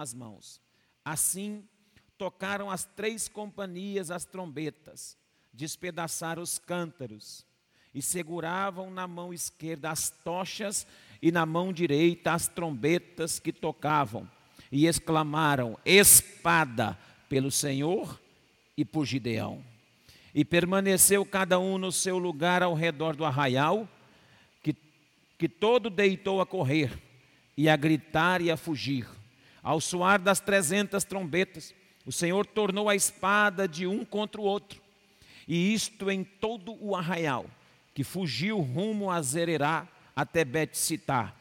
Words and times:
as 0.00 0.14
mãos. 0.14 0.60
Assim, 1.04 1.64
tocaram 2.18 2.70
as 2.70 2.84
três 2.84 3.28
companhias 3.28 4.10
as 4.10 4.24
trombetas, 4.24 5.16
despedaçaram 5.52 6.42
os 6.42 6.58
cântaros, 6.58 7.46
e 7.94 8.02
seguravam 8.02 8.90
na 8.90 9.06
mão 9.06 9.32
esquerda 9.32 9.90
as 9.90 10.10
tochas 10.10 10.86
e 11.22 11.32
na 11.32 11.46
mão 11.46 11.72
direita 11.72 12.32
as 12.32 12.46
trombetas 12.46 13.38
que 13.38 13.52
tocavam, 13.52 14.28
e 14.70 14.86
exclamaram: 14.86 15.78
Espada 15.84 16.98
pelo 17.28 17.50
Senhor 17.50 18.20
e 18.76 18.84
por 18.84 19.04
Gideão. 19.06 19.64
E 20.34 20.44
permaneceu 20.44 21.24
cada 21.24 21.58
um 21.58 21.78
no 21.78 21.90
seu 21.90 22.18
lugar 22.18 22.62
ao 22.62 22.74
redor 22.74 23.16
do 23.16 23.24
arraial, 23.24 23.88
que, 24.62 24.76
que 25.38 25.48
todo 25.48 25.88
deitou 25.88 26.40
a 26.40 26.46
correr, 26.46 26.96
e 27.56 27.68
a 27.68 27.76
gritar 27.76 28.40
e 28.40 28.50
a 28.50 28.56
fugir. 28.56 29.17
Ao 29.68 29.82
soar 29.82 30.18
das 30.18 30.40
trezentas 30.40 31.04
trombetas, 31.04 31.74
o 32.06 32.10
Senhor 32.10 32.46
tornou 32.46 32.88
a 32.88 32.96
espada 32.96 33.68
de 33.68 33.86
um 33.86 34.02
contra 34.02 34.40
o 34.40 34.44
outro, 34.44 34.80
e 35.46 35.74
isto 35.74 36.10
em 36.10 36.24
todo 36.24 36.74
o 36.82 36.96
arraial, 36.96 37.44
que 37.92 38.02
fugiu 38.02 38.60
rumo 38.60 39.10
a 39.10 39.20
Zererá 39.20 39.86
até 40.16 40.42
Bet-Sitá, 40.42 41.34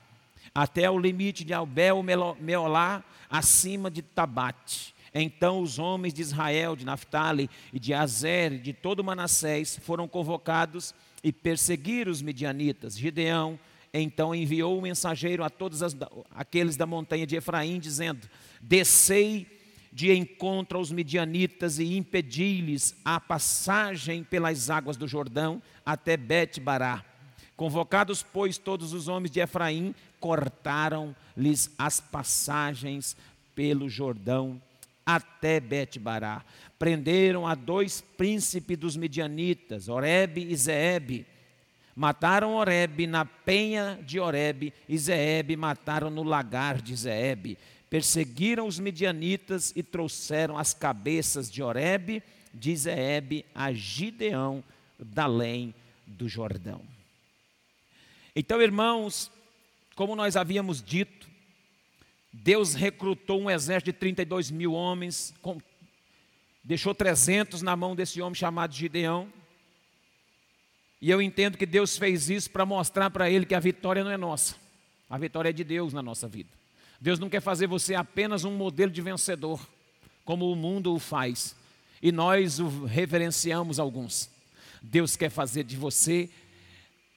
até 0.54 0.92
o 0.92 1.00
limite 1.00 1.46
de 1.46 1.54
Albel 1.54 2.04
Meolá, 2.38 3.02
acima 3.30 3.90
de 3.90 4.02
Tabate. 4.02 4.94
Então 5.14 5.62
os 5.62 5.80
homens 5.80 6.14
de 6.14 6.22
Israel, 6.22 6.76
de 6.76 6.86
Naphtali 6.86 7.50
e 7.72 7.80
de 7.80 7.94
Azer, 7.94 8.60
de 8.60 8.74
todo 8.74 9.06
Manassés, 9.06 9.80
foram 9.82 10.06
convocados 10.06 10.94
e 11.24 11.32
perseguiram 11.32 12.12
os 12.12 12.22
midianitas. 12.22 12.98
Gideão 12.98 13.58
então 14.02 14.36
enviou 14.36 14.78
um 14.78 14.82
mensageiro 14.82 15.44
a 15.44 15.50
todos 15.50 15.82
as, 15.82 15.96
aqueles 16.32 16.76
da 16.76 16.86
montanha 16.86 17.26
de 17.26 17.36
Efraim, 17.36 17.80
dizendo: 17.80 18.28
Descei 18.62 19.48
de 19.92 20.12
encontro 20.14 20.78
aos 20.78 20.92
midianitas 20.92 21.80
e 21.80 21.98
impedi-lhes 21.98 22.96
a 23.04 23.20
passagem 23.20 24.24
pelas 24.24 24.70
águas 24.70 24.98
do 24.98 25.08
Jordão 25.08 25.62
até 25.86 26.16
Bet-Bará. 26.16 27.04
Convocados, 27.56 28.22
pois, 28.22 28.58
todos 28.60 28.94
os 28.94 29.08
homens 29.08 29.32
de 29.32 29.40
Efraim, 29.40 29.96
cortaram-lhes 30.20 31.72
as 31.78 32.00
passagens 32.00 33.18
pelo 33.56 33.90
Jordão 33.90 34.62
até 35.04 35.60
Bet-Bará. 35.60 36.46
Prenderam 36.78 37.48
a 37.48 37.56
dois 37.56 38.02
príncipes 38.02 38.78
dos 38.78 38.96
midianitas, 38.96 39.88
Oreb 39.88 40.38
e 40.38 40.56
Zeeb. 40.56 41.26
Mataram 41.98 42.54
Oreb 42.54 43.08
na 43.08 43.26
penha 43.26 44.00
de 44.06 44.20
Oreb 44.20 44.72
e 44.88 44.98
Zeeb 45.00 45.56
mataram 45.58 46.12
no 46.12 46.22
lagar 46.22 46.80
de 46.80 46.96
Zeeb. 46.96 47.58
Perseguiram 47.90 48.68
os 48.68 48.78
midianitas 48.78 49.74
e 49.76 49.82
trouxeram 49.82 50.60
as 50.60 50.76
cabeças 50.76 51.50
de 51.50 51.64
Oreb, 51.64 52.22
de 52.54 52.76
Zeeb, 52.76 53.44
a 53.56 53.74
Gideão, 53.74 54.64
da 55.00 55.24
além 55.24 55.74
do 56.06 56.30
Jordão. 56.30 56.84
Então, 58.36 58.62
irmãos, 58.62 59.32
como 59.96 60.16
nós 60.16 60.36
havíamos 60.38 60.84
dito, 60.84 61.28
Deus 62.32 62.76
recrutou 62.76 63.42
um 63.42 63.50
exército 63.50 63.92
de 63.92 63.98
32 63.98 64.52
mil 64.52 64.74
homens, 64.74 65.34
com, 65.42 65.60
deixou 66.64 66.94
300 66.94 67.64
na 67.64 67.76
mão 67.76 67.96
desse 67.96 68.22
homem 68.22 68.36
chamado 68.36 68.76
Gideão. 68.76 69.34
E 71.02 71.10
eu 71.10 71.22
entendo 71.22 71.58
que 71.58 71.66
Deus 71.66 71.98
fez 71.98 72.30
isso 72.30 72.50
para 72.50 72.66
mostrar 72.66 73.10
para 73.10 73.30
ele 73.30 73.46
que 73.46 73.56
a 73.56 73.60
vitória 73.60 74.04
não 74.04 74.12
é 74.12 74.18
nossa, 74.18 74.56
a 75.10 75.18
vitória 75.18 75.50
é 75.50 75.54
de 75.54 75.64
Deus 75.64 75.94
na 75.94 76.02
nossa 76.02 76.28
vida. 76.28 76.50
Deus 77.00 77.20
não 77.20 77.30
quer 77.30 77.42
fazer 77.42 77.68
você 77.68 77.94
apenas 77.94 78.44
um 78.44 78.56
modelo 78.56 78.92
de 78.92 79.02
vencedor, 79.02 79.60
como 80.26 80.52
o 80.52 80.56
mundo 80.56 80.94
o 80.94 81.00
faz, 81.00 81.56
e 82.02 82.12
nós 82.12 82.60
o 82.60 82.86
reverenciamos 82.86 83.80
alguns. 83.80 84.30
Deus 84.82 85.16
quer 85.16 85.30
fazer 85.30 85.64
de 85.64 85.76
você 85.76 86.30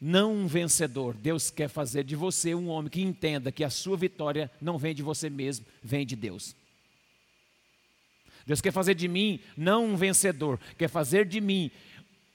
não 0.01 0.35
um 0.35 0.47
vencedor. 0.47 1.15
Deus 1.15 1.51
quer 1.51 1.69
fazer 1.69 2.05
de 2.05 2.17
você 2.17 2.55
um 2.55 2.69
homem 2.69 2.91
que 2.91 3.03
entenda 3.03 3.53
que 3.53 3.63
a 3.63 3.71
sua 3.71 3.97
vitória 3.97 4.51
não 4.61 4.79
vem 4.79 4.95
de 4.95 5.03
você 5.03 5.29
mesmo, 5.29 5.67
vem 5.83 6.07
de 6.07 6.17
Deus. 6.17 6.57
Deus 8.47 8.61
quer 8.61 8.73
fazer 8.73 8.95
de 8.95 9.07
mim 9.07 9.39
não 9.57 9.85
um 9.85 9.97
vencedor, 9.97 10.59
quer 10.79 10.89
fazer 10.89 11.27
de 11.27 11.41
mim 11.41 11.71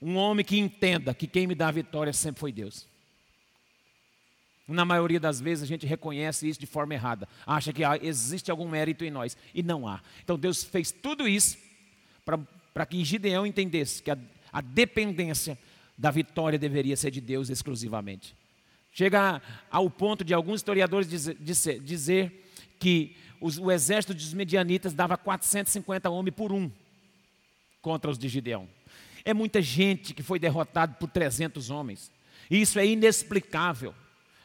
um 0.00 0.16
homem 0.16 0.44
que 0.44 0.58
entenda 0.58 1.14
que 1.14 1.26
quem 1.26 1.46
me 1.46 1.54
dá 1.54 1.68
a 1.68 1.72
vitória 1.72 2.12
sempre 2.12 2.40
foi 2.40 2.52
Deus. 2.52 2.86
Na 4.68 4.84
maioria 4.84 5.20
das 5.20 5.40
vezes 5.40 5.62
a 5.62 5.66
gente 5.66 5.86
reconhece 5.86 6.48
isso 6.48 6.58
de 6.58 6.66
forma 6.66 6.92
errada, 6.92 7.28
acha 7.46 7.72
que 7.72 7.82
existe 8.02 8.50
algum 8.50 8.68
mérito 8.68 9.04
em 9.04 9.10
nós, 9.10 9.36
e 9.54 9.62
não 9.62 9.86
há. 9.86 10.02
Então 10.22 10.38
Deus 10.38 10.64
fez 10.64 10.90
tudo 10.90 11.28
isso 11.28 11.56
para 12.74 12.84
que 12.84 13.04
Gideão 13.04 13.46
entendesse 13.46 14.02
que 14.02 14.10
a, 14.10 14.18
a 14.52 14.60
dependência 14.60 15.56
da 15.96 16.10
vitória 16.10 16.58
deveria 16.58 16.96
ser 16.96 17.10
de 17.10 17.20
Deus 17.20 17.48
exclusivamente. 17.48 18.34
Chega 18.92 19.40
ao 19.70 19.88
ponto 19.88 20.24
de 20.24 20.34
alguns 20.34 20.56
historiadores 20.60 21.08
dizer, 21.08 21.80
dizer 21.80 22.50
que 22.78 23.16
os, 23.40 23.58
o 23.58 23.70
exército 23.70 24.14
dos 24.14 24.34
medianitas 24.34 24.92
dava 24.92 25.16
450 25.16 26.10
homens 26.10 26.34
por 26.34 26.52
um 26.52 26.70
contra 27.80 28.10
os 28.10 28.18
de 28.18 28.28
Gideão. 28.28 28.68
É 29.26 29.34
muita 29.34 29.60
gente 29.60 30.14
que 30.14 30.22
foi 30.22 30.38
derrotada 30.38 30.94
por 30.94 31.10
300 31.10 31.68
homens. 31.68 32.10
E 32.48 32.60
isso 32.60 32.78
é 32.78 32.86
inexplicável. 32.86 33.92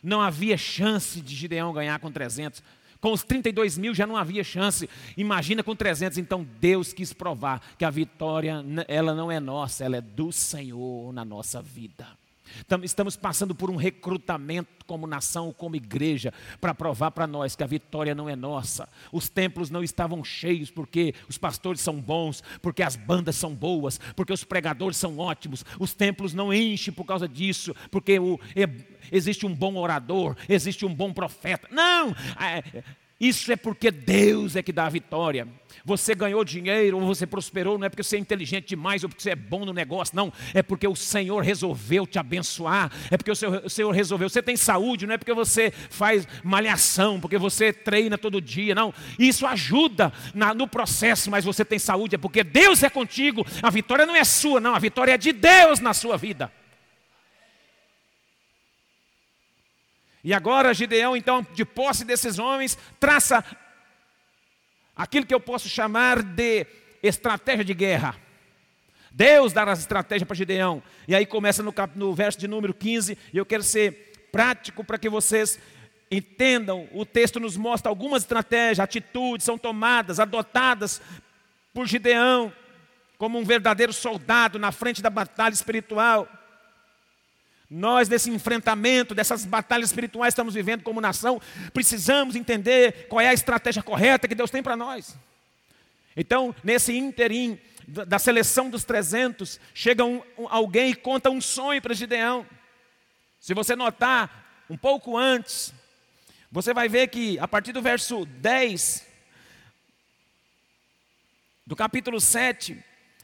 Não 0.03 0.19
havia 0.19 0.57
chance 0.57 1.21
de 1.21 1.35
Gideão 1.35 1.71
ganhar 1.71 1.99
com 1.99 2.11
300. 2.11 2.63
Com 2.99 3.13
os 3.13 3.23
32 3.23 3.77
mil 3.77 3.93
já 3.93 4.07
não 4.07 4.17
havia 4.17 4.43
chance. 4.43 4.89
Imagina 5.15 5.63
com 5.63 5.75
300. 5.75 6.17
Então 6.17 6.45
Deus 6.59 6.91
quis 6.91 7.13
provar 7.13 7.61
que 7.77 7.85
a 7.85 7.89
vitória, 7.91 8.65
ela 8.87 9.13
não 9.13 9.31
é 9.31 9.39
nossa, 9.39 9.85
ela 9.85 9.97
é 9.97 10.01
do 10.01 10.31
Senhor 10.31 11.13
na 11.13 11.23
nossa 11.23 11.61
vida. 11.61 12.07
Estamos 12.83 13.15
passando 13.15 13.55
por 13.55 13.69
um 13.69 13.75
recrutamento 13.75 14.85
como 14.85 15.07
nação, 15.07 15.53
como 15.53 15.75
igreja, 15.75 16.33
para 16.59 16.73
provar 16.73 17.11
para 17.11 17.27
nós 17.27 17.55
que 17.55 17.63
a 17.63 17.67
vitória 17.67 18.13
não 18.13 18.27
é 18.27 18.35
nossa. 18.35 18.89
Os 19.11 19.29
templos 19.29 19.69
não 19.69 19.83
estavam 19.83 20.23
cheios 20.23 20.69
porque 20.69 21.13
os 21.29 21.37
pastores 21.37 21.81
são 21.81 21.99
bons, 21.99 22.43
porque 22.61 22.83
as 22.83 22.95
bandas 22.95 23.35
são 23.35 23.55
boas, 23.55 23.99
porque 24.15 24.33
os 24.33 24.43
pregadores 24.43 24.97
são 24.97 25.17
ótimos. 25.17 25.63
Os 25.79 25.93
templos 25.93 26.33
não 26.33 26.53
enchem 26.53 26.93
por 26.93 27.05
causa 27.05 27.27
disso, 27.27 27.75
porque 27.89 28.19
o, 28.19 28.39
existe 29.11 29.45
um 29.45 29.55
bom 29.55 29.75
orador, 29.75 30.35
existe 30.49 30.85
um 30.85 30.93
bom 30.93 31.13
profeta. 31.13 31.67
Não! 31.71 32.15
Isso 33.21 33.51
é 33.51 33.55
porque 33.55 33.91
Deus 33.91 34.55
é 34.55 34.63
que 34.63 34.73
dá 34.73 34.87
a 34.87 34.89
vitória. 34.89 35.47
Você 35.85 36.15
ganhou 36.15 36.43
dinheiro 36.43 36.97
ou 36.97 37.05
você 37.05 37.27
prosperou, 37.27 37.77
não 37.77 37.85
é 37.85 37.89
porque 37.89 38.01
você 38.01 38.15
é 38.15 38.19
inteligente 38.19 38.69
demais 38.69 39.03
ou 39.03 39.09
porque 39.09 39.21
você 39.21 39.29
é 39.29 39.35
bom 39.35 39.63
no 39.63 39.71
negócio, 39.71 40.15
não. 40.15 40.33
É 40.55 40.63
porque 40.63 40.87
o 40.87 40.95
Senhor 40.95 41.43
resolveu 41.43 42.07
te 42.07 42.17
abençoar. 42.17 42.91
É 43.11 43.17
porque 43.17 43.29
o 43.29 43.35
Senhor, 43.35 43.61
o 43.63 43.69
Senhor 43.69 43.91
resolveu. 43.91 44.27
Você 44.27 44.41
tem 44.41 44.57
saúde, 44.57 45.05
não 45.05 45.13
é 45.13 45.19
porque 45.19 45.35
você 45.35 45.69
faz 45.91 46.27
malhação, 46.43 47.19
porque 47.19 47.37
você 47.37 47.71
treina 47.71 48.17
todo 48.17 48.41
dia, 48.41 48.73
não. 48.73 48.91
Isso 49.19 49.45
ajuda 49.45 50.11
na, 50.33 50.55
no 50.55 50.67
processo, 50.67 51.29
mas 51.29 51.45
você 51.45 51.63
tem 51.63 51.77
saúde, 51.77 52.15
é 52.15 52.17
porque 52.17 52.43
Deus 52.43 52.81
é 52.81 52.89
contigo. 52.89 53.45
A 53.61 53.69
vitória 53.69 54.07
não 54.07 54.15
é 54.15 54.23
sua, 54.23 54.59
não. 54.59 54.73
A 54.73 54.79
vitória 54.79 55.13
é 55.13 55.17
de 55.17 55.31
Deus 55.31 55.79
na 55.79 55.93
sua 55.93 56.17
vida. 56.17 56.51
E 60.23 60.33
agora 60.33 60.73
Gideão, 60.73 61.15
então, 61.15 61.45
de 61.53 61.65
posse 61.65 62.05
desses 62.05 62.37
homens, 62.37 62.77
traça 62.99 63.43
aquilo 64.95 65.25
que 65.25 65.33
eu 65.33 65.39
posso 65.39 65.67
chamar 65.67 66.21
de 66.21 66.65
estratégia 67.01 67.65
de 67.65 67.73
guerra. 67.73 68.15
Deus 69.11 69.51
dá 69.51 69.63
as 69.63 69.79
estratégias 69.79 70.25
para 70.25 70.35
Gideão. 70.35 70.81
E 71.07 71.15
aí 71.15 71.25
começa 71.25 71.61
no, 71.61 71.73
cap, 71.73 71.97
no 71.97 72.13
verso 72.13 72.39
de 72.39 72.47
número 72.47 72.73
15, 72.73 73.17
e 73.33 73.37
eu 73.37 73.45
quero 73.45 73.63
ser 73.63 74.29
prático 74.31 74.83
para 74.83 74.97
que 74.97 75.09
vocês 75.09 75.59
entendam. 76.09 76.87
O 76.91 77.05
texto 77.05 77.39
nos 77.39 77.57
mostra 77.57 77.89
algumas 77.89 78.23
estratégias, 78.23 78.79
atitudes 78.79 79.43
são 79.45 79.57
tomadas, 79.57 80.19
adotadas 80.19 81.01
por 81.73 81.87
Gideão, 81.87 82.53
como 83.17 83.37
um 83.37 83.43
verdadeiro 83.43 83.91
soldado 83.91 84.57
na 84.57 84.71
frente 84.71 85.01
da 85.01 85.09
batalha 85.09 85.53
espiritual. 85.53 86.27
Nós, 87.73 88.09
nesse 88.09 88.29
enfrentamento, 88.29 89.15
dessas 89.15 89.45
batalhas 89.45 89.91
espirituais 89.91 90.33
que 90.33 90.33
estamos 90.33 90.55
vivendo 90.55 90.83
como 90.83 90.99
nação, 90.99 91.41
precisamos 91.73 92.35
entender 92.35 93.07
qual 93.07 93.21
é 93.21 93.29
a 93.29 93.33
estratégia 93.33 93.81
correta 93.81 94.27
que 94.27 94.35
Deus 94.35 94.51
tem 94.51 94.61
para 94.61 94.75
nós. 94.75 95.17
Então, 96.13 96.53
nesse 96.65 96.97
interim 96.97 97.57
da 97.87 98.19
seleção 98.19 98.69
dos 98.69 98.83
300, 98.83 99.57
chega 99.73 100.03
um, 100.03 100.21
um, 100.37 100.49
alguém 100.49 100.91
e 100.91 100.95
conta 100.95 101.29
um 101.29 101.39
sonho 101.39 101.81
para 101.81 101.93
Gideão. 101.93 102.45
Se 103.39 103.53
você 103.53 103.73
notar, 103.73 104.65
um 104.69 104.75
pouco 104.75 105.15
antes, 105.17 105.73
você 106.51 106.73
vai 106.73 106.89
ver 106.89 107.07
que 107.07 107.39
a 107.39 107.47
partir 107.47 107.71
do 107.71 107.81
verso 107.81 108.25
10, 108.25 109.07
do 111.65 111.75
capítulo 111.77 112.19
7, 112.19 112.83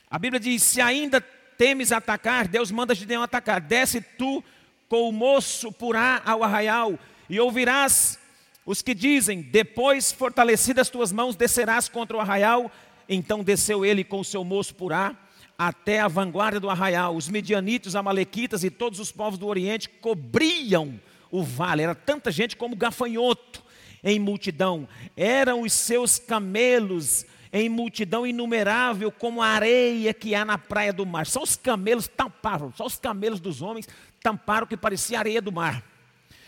a 0.10 0.18
Bíblia 0.18 0.40
diz: 0.40 0.64
Se 0.64 0.80
ainda 0.80 1.20
temes 1.58 1.92
atacar, 1.92 2.48
Deus 2.48 2.72
manda 2.72 2.96
Gideão 2.96 3.24
atacar. 3.24 3.60
Desce 3.60 4.02
tu 4.02 4.44
com 4.88 5.10
o 5.10 5.12
moço 5.12 5.72
purá 5.72 6.22
ao 6.26 6.44
arraial, 6.44 6.98
e 7.30 7.40
ouvirás 7.40 8.20
os 8.66 8.82
que 8.82 8.94
dizem: 8.94 9.42
Depois, 9.42 10.12
fortalecidas 10.12 10.90
tuas 10.90 11.12
mãos, 11.12 11.36
descerás 11.36 11.90
contra 11.90 12.18
o 12.18 12.20
arraial. 12.20 12.72
Então 13.10 13.42
desceu 13.44 13.86
ele 13.86 14.04
com 14.04 14.20
o 14.20 14.26
seu 14.26 14.44
moço 14.44 14.76
Purá 14.76 15.16
até 15.58 16.02
a 16.02 16.08
vanguarda 16.08 16.60
do 16.60 16.70
arraial. 16.70 17.16
Os 17.16 17.30
medianitos, 17.30 17.96
amalequitas 17.96 18.64
e 18.64 18.70
todos 18.70 19.00
os 19.00 19.12
povos 19.12 19.40
do 19.40 19.48
Oriente 19.48 19.90
cobriam 19.90 21.00
o 21.32 21.42
vale. 21.42 21.82
Era 21.84 21.96
tanta 21.96 22.30
gente 22.30 22.56
como 22.56 22.76
gafanhoto 22.76 23.64
em 24.04 24.20
multidão. 24.20 24.88
Eram 25.16 25.62
os 25.62 25.74
seus 25.74 26.20
camelos 26.20 27.26
em 27.52 27.70
multidão 27.70 28.26
inumerável, 28.26 29.12
como 29.12 29.42
a 29.42 29.48
areia 29.48 30.14
que 30.14 30.36
há 30.36 30.44
na 30.44 30.58
praia 30.58 30.92
do 30.92 31.06
mar. 31.06 31.26
Só 31.26 31.44
os 31.44 31.56
camelos 31.56 32.08
tamparam, 32.08 32.74
só 32.76 32.86
os 32.86 32.98
camelos 32.98 33.40
dos 33.40 33.62
homens 33.62 33.88
tamparam 34.22 34.68
que 34.68 34.78
parecia 34.78 35.20
areia 35.20 35.42
do 35.42 35.52
mar. 35.52 35.84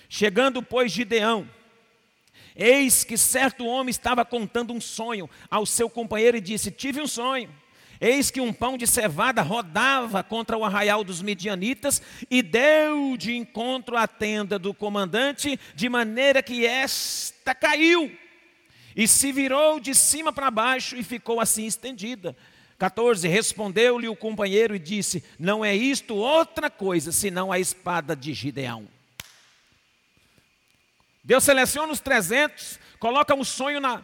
Chegando, 0.07 0.61
pois, 0.61 0.91
Gideão, 0.91 1.47
eis 2.55 3.03
que 3.03 3.17
certo 3.17 3.65
homem 3.65 3.91
estava 3.91 4.25
contando 4.25 4.73
um 4.73 4.81
sonho 4.81 5.29
ao 5.49 5.65
seu 5.65 5.89
companheiro 5.89 6.37
e 6.37 6.41
disse: 6.41 6.71
Tive 6.71 7.01
um 7.01 7.07
sonho. 7.07 7.49
Eis 8.01 8.31
que 8.31 8.39
um 8.39 8.53
pão 8.53 8.77
de 8.77 8.87
cevada 8.87 9.41
rodava 9.41 10.23
contra 10.23 10.57
o 10.57 10.63
arraial 10.63 11.03
dos 11.03 11.21
midianitas 11.21 12.01
e 12.31 12.41
deu 12.41 13.17
de 13.17 13.35
encontro 13.35 13.97
à 13.97 14.07
tenda 14.07 14.57
do 14.57 14.73
comandante, 14.73 15.59
de 15.75 15.89
maneira 15.89 16.41
que 16.41 16.65
esta 16.65 17.53
caiu 17.53 18.09
e 18.99 19.07
se 19.07 19.31
virou 19.31 19.79
de 19.79 19.95
cima 19.95 20.33
para 20.33 20.51
baixo 20.51 20.97
e 20.97 21.03
ficou 21.03 21.39
assim 21.39 21.65
estendida. 21.65 22.35
14. 22.77 23.25
Respondeu-lhe 23.29 24.09
o 24.09 24.15
companheiro 24.15 24.75
e 24.75 24.79
disse: 24.79 25.23
Não 25.39 25.63
é 25.63 25.73
isto 25.73 26.15
outra 26.15 26.69
coisa 26.69 27.13
senão 27.13 27.49
a 27.49 27.57
espada 27.57 28.13
de 28.13 28.33
Gideão. 28.33 28.89
Deus 31.23 31.45
seleciona 31.45 31.93
os 31.93 32.01
300, 32.01 32.77
coloca 32.99 33.33
um 33.33 33.43
sonho 33.45 33.79
na, 33.79 34.03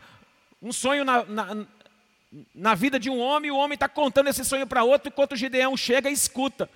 um 0.61 0.71
sonho 0.71 1.03
na, 1.03 1.25
na, 1.25 1.65
na 2.53 2.73
vida 2.73 2.97
de 2.97 3.09
um 3.09 3.19
homem, 3.19 3.49
e 3.49 3.51
o 3.51 3.57
homem 3.57 3.73
está 3.73 3.89
contando 3.89 4.29
esse 4.29 4.45
sonho 4.45 4.65
para 4.65 4.85
outro, 4.85 5.09
enquanto 5.09 5.35
Gideão 5.35 5.75
chega 5.75 6.09
e 6.09 6.13
escuta. 6.13 6.69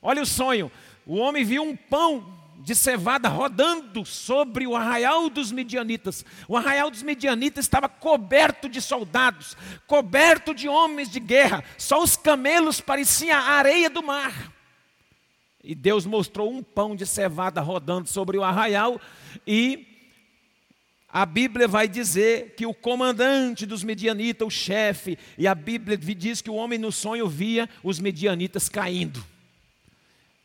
Olha 0.00 0.22
o 0.22 0.26
sonho: 0.26 0.70
o 1.04 1.16
homem 1.16 1.42
viu 1.42 1.64
um 1.64 1.74
pão 1.74 2.38
de 2.64 2.74
cevada 2.74 3.28
rodando 3.28 4.06
sobre 4.06 4.66
o 4.66 4.74
arraial 4.74 5.28
dos 5.28 5.52
midianitas. 5.52 6.24
O 6.48 6.56
arraial 6.56 6.90
dos 6.90 7.02
midianitas 7.02 7.66
estava 7.66 7.90
coberto 7.90 8.70
de 8.70 8.80
soldados, 8.80 9.54
coberto 9.86 10.54
de 10.54 10.66
homens 10.66 11.10
de 11.10 11.20
guerra. 11.20 11.62
Só 11.76 12.02
os 12.02 12.16
camelos 12.16 12.80
pareciam 12.80 13.38
a 13.38 13.42
areia 13.42 13.90
do 13.90 14.02
mar. 14.02 14.50
E 15.62 15.74
Deus 15.74 16.06
mostrou 16.06 16.50
um 16.50 16.62
pão 16.62 16.96
de 16.96 17.04
cevada 17.04 17.60
rodando 17.60 18.08
sobre 18.08 18.38
o 18.38 18.42
arraial 18.42 18.98
e 19.46 19.86
a 21.06 21.26
Bíblia 21.26 21.68
vai 21.68 21.86
dizer 21.86 22.54
que 22.56 22.64
o 22.64 22.72
comandante 22.72 23.66
dos 23.66 23.84
medianitas, 23.84 24.48
o 24.48 24.50
chefe, 24.50 25.18
e 25.36 25.46
a 25.46 25.54
Bíblia 25.54 25.96
diz 25.98 26.40
que 26.40 26.50
o 26.50 26.54
homem 26.54 26.78
no 26.78 26.90
sonho 26.90 27.28
via 27.28 27.68
os 27.82 28.00
medianitas 28.00 28.70
caindo. 28.70 29.24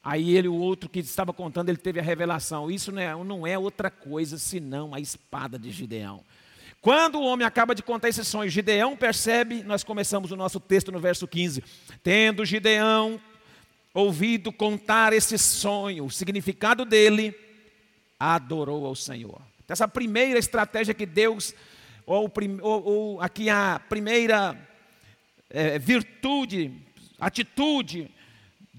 Aí 0.04 0.36
ele, 0.36 0.48
o 0.48 0.56
outro 0.56 0.90
que 0.90 1.00
estava 1.00 1.34
contando, 1.34 1.70
ele 1.70 1.78
teve 1.78 2.00
a 2.00 2.04
revelação. 2.04 2.72
Isso 2.72 2.92
não 2.92 3.02
é, 3.02 3.24
não 3.24 3.46
é 3.46 3.58
outra 3.58 3.92
coisa 3.92 4.38
senão 4.38 4.94
a 4.94 5.00
espada 5.00 5.60
de 5.60 5.70
Gideão. 5.72 6.24
Quando 6.82 7.20
o 7.20 7.24
homem 7.24 7.46
acaba 7.46 7.76
de 7.76 7.84
contar 7.84 8.08
esse 8.08 8.24
sonho, 8.24 8.50
Gideão 8.50 8.96
percebe, 8.96 9.64
nós 9.64 9.84
começamos 9.84 10.32
o 10.32 10.38
nosso 10.38 10.60
texto 10.60 10.92
no 10.92 11.00
verso 11.00 11.28
15. 11.28 11.62
Tendo 12.02 12.46
Gideão 12.46 13.20
ouvido 13.94 14.54
contar 14.54 15.12
esse 15.12 15.38
sonho, 15.38 16.06
o 16.06 16.12
significado 16.12 16.86
dele, 16.86 17.36
adorou 18.18 18.86
ao 18.86 18.96
Senhor. 18.96 19.42
Essa 19.68 19.88
primeira 19.88 20.40
estratégia 20.40 20.94
que 20.94 21.06
Deus, 21.06 21.54
ou, 22.06 22.32
ou, 22.62 22.84
ou 22.84 23.22
aqui 23.22 23.50
a 23.50 23.82
primeira 23.90 24.58
é, 25.50 25.78
virtude, 25.78 26.72
atitude 27.20 28.10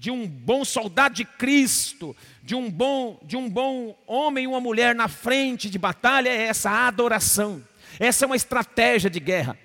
de 0.01 0.09
um 0.09 0.27
bom 0.27 0.65
soldado 0.65 1.13
de 1.13 1.23
Cristo, 1.23 2.17
de 2.41 2.55
um 2.55 2.71
bom, 2.71 3.19
de 3.21 3.37
um 3.37 3.47
bom 3.47 3.95
homem 4.07 4.45
e 4.45 4.47
uma 4.47 4.59
mulher 4.59 4.95
na 4.95 5.07
frente 5.07 5.69
de 5.69 5.77
batalha, 5.77 6.27
é 6.27 6.47
essa 6.47 6.71
adoração. 6.87 7.63
Essa 7.99 8.25
é 8.25 8.27
uma 8.27 8.35
estratégia 8.35 9.11
de 9.11 9.19
guerra. 9.19 9.55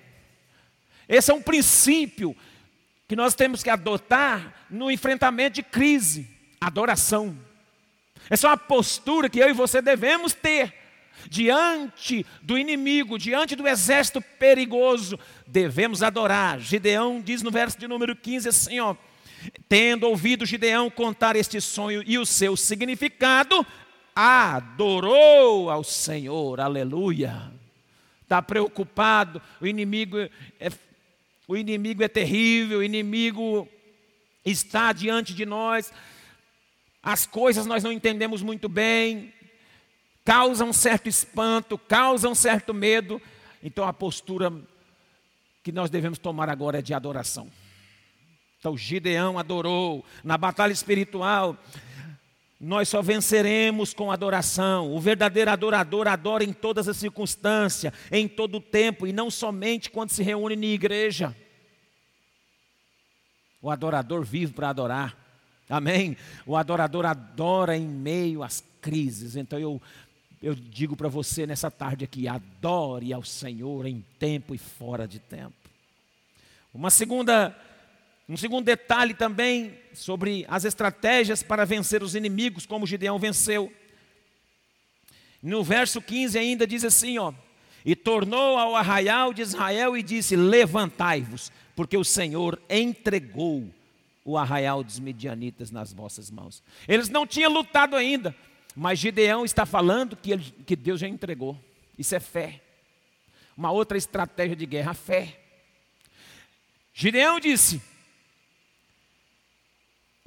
Esse 1.09 1.31
é 1.31 1.33
um 1.33 1.41
princípio 1.41 2.37
que 3.07 3.15
nós 3.15 3.33
temos 3.33 3.63
que 3.63 3.69
adotar 3.71 4.53
no 4.69 4.91
enfrentamento 4.91 5.55
de 5.55 5.63
crise, 5.63 6.29
adoração. 6.61 7.35
Essa 8.29 8.45
é 8.45 8.49
uma 8.51 8.57
postura 8.57 9.29
que 9.29 9.39
eu 9.39 9.49
e 9.49 9.53
você 9.53 9.81
devemos 9.81 10.35
ter 10.35 10.71
diante 11.27 12.23
do 12.43 12.59
inimigo, 12.59 13.17
diante 13.17 13.55
do 13.55 13.67
exército 13.67 14.21
perigoso, 14.21 15.19
devemos 15.47 16.03
adorar. 16.03 16.59
Gideão 16.59 17.19
diz 17.21 17.41
no 17.41 17.49
verso 17.49 17.79
de 17.79 17.87
número 17.87 18.15
15 18.15 18.49
assim, 18.49 18.79
ó: 18.79 18.95
Tendo 19.67 20.07
ouvido 20.07 20.45
Gideão 20.45 20.89
contar 20.89 21.35
este 21.35 21.59
sonho 21.61 22.03
e 22.05 22.17
o 22.17 22.25
seu 22.25 22.55
significado, 22.57 23.65
adorou 24.15 25.69
ao 25.69 25.83
Senhor. 25.83 26.59
Aleluia. 26.59 27.51
Está 28.23 28.41
preocupado, 28.41 29.41
o 29.61 29.67
inimigo 29.67 30.17
é, 30.17 30.71
o 31.47 31.55
inimigo 31.55 32.03
é 32.03 32.09
terrível, 32.09 32.79
o 32.79 32.83
inimigo 32.83 33.67
está 34.43 34.91
diante 34.91 35.33
de 35.33 35.45
nós. 35.45 35.93
As 37.01 37.25
coisas 37.25 37.65
nós 37.65 37.83
não 37.83 37.91
entendemos 37.91 38.41
muito 38.41 38.67
bem, 38.67 39.33
causa 40.25 40.65
um 40.65 40.73
certo 40.73 41.07
espanto, 41.07 41.77
causa 41.77 42.27
um 42.27 42.35
certo 42.35 42.73
medo. 42.73 43.21
Então 43.63 43.87
a 43.87 43.93
postura 43.93 44.51
que 45.63 45.71
nós 45.71 45.89
devemos 45.89 46.17
tomar 46.17 46.49
agora 46.49 46.79
é 46.79 46.81
de 46.81 46.93
adoração. 46.93 47.49
Então 48.59 48.77
Gideão 48.77 49.37
adorou 49.37 50.03
na 50.23 50.37
batalha 50.37 50.71
espiritual. 50.71 51.57
Nós 52.59 52.89
só 52.89 53.01
venceremos 53.01 53.93
com 53.93 54.11
adoração. 54.11 54.91
O 54.93 54.99
verdadeiro 54.99 55.51
adorador 55.51 56.07
adora 56.07 56.43
em 56.43 56.51
todas 56.51 56.87
as 56.87 56.97
circunstâncias, 56.97 57.93
em 58.11 58.27
todo 58.27 58.55
o 58.57 58.61
tempo, 58.61 59.05
e 59.05 59.13
não 59.13 59.29
somente 59.29 59.91
quando 59.91 60.09
se 60.09 60.23
reúne 60.23 60.55
na 60.55 60.65
igreja. 60.65 61.35
O 63.61 63.69
adorador 63.69 64.23
vive 64.23 64.53
para 64.53 64.69
adorar. 64.69 65.15
Amém? 65.69 66.17
O 66.45 66.55
adorador 66.55 67.05
adora 67.05 67.77
em 67.77 67.87
meio 67.87 68.41
às 68.41 68.63
crises. 68.81 69.35
Então 69.35 69.59
eu 69.59 69.81
eu 70.41 70.53
digo 70.53 70.95
para 70.95 71.09
você 71.09 71.47
nessa 71.47 71.69
tarde 71.71 72.05
aqui: 72.05 72.27
adore 72.27 73.11
ao 73.11 73.23
Senhor 73.23 73.85
em 73.85 74.03
tempo 74.19 74.53
e 74.53 74.57
fora 74.57 75.07
de 75.07 75.19
tempo. 75.19 75.55
Uma 76.73 76.91
segunda, 76.91 77.55
um 78.29 78.35
segundo 78.35 78.65
detalhe 78.65 79.13
também 79.13 79.79
sobre 79.93 80.45
as 80.49 80.65
estratégias 80.65 81.41
para 81.41 81.65
vencer 81.65 82.03
os 82.03 82.13
inimigos, 82.13 82.65
como 82.65 82.85
Gideão 82.85 83.17
venceu. 83.17 83.71
No 85.41 85.63
verso 85.63 86.01
15 86.01 86.37
ainda 86.37 86.67
diz 86.67 86.83
assim, 86.83 87.17
ó: 87.17 87.33
"E 87.85 87.95
tornou 87.95 88.57
ao 88.57 88.75
arraial 88.75 89.33
de 89.33 89.41
Israel 89.41 89.95
e 89.95 90.03
disse: 90.03 90.35
Levantai-vos, 90.35 91.53
porque 91.73 91.95
o 91.95 92.03
Senhor 92.03 92.61
entregou 92.69 93.69
o 94.25 94.37
arraial 94.37 94.83
dos 94.83 94.99
medianitas 94.99 95.71
nas 95.71 95.93
vossas 95.93 96.29
mãos." 96.29 96.61
Eles 96.85 97.07
não 97.07 97.25
tinham 97.25 97.51
lutado 97.53 97.95
ainda, 97.95 98.35
mas 98.75 98.99
Gideão 98.99 99.45
está 99.45 99.65
falando 99.65 100.17
que, 100.17 100.31
ele, 100.33 100.53
que 100.65 100.75
Deus 100.75 100.99
já 100.99 101.07
entregou. 101.07 101.57
Isso 101.97 102.13
é 102.13 102.19
fé. 102.19 102.61
Uma 103.55 103.71
outra 103.71 103.97
estratégia 103.97 104.55
de 104.55 104.65
guerra, 104.65 104.91
a 104.91 104.93
fé. 104.93 105.39
Gideão 106.93 107.39
disse: 107.39 107.81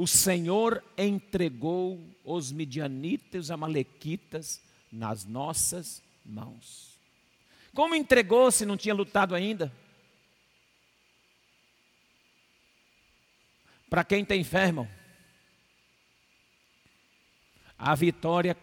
O 0.01 0.07
Senhor 0.07 0.83
entregou 0.97 2.01
os 2.25 2.51
midianitas 2.51 3.45
os 3.45 3.51
amalequitas 3.51 4.59
nas 4.91 5.27
nossas 5.27 6.03
mãos. 6.25 6.99
Como 7.75 7.95
entregou 7.95 8.51
se 8.51 8.65
não 8.65 8.79
tinha 8.79 8.95
lutado 8.95 9.35
ainda? 9.35 9.71
Para 13.91 14.03
quem 14.03 14.25
tem 14.25 14.43
fé, 14.43 14.69
irmão, 14.69 14.89
a 17.77 17.95
vitória 17.95 18.57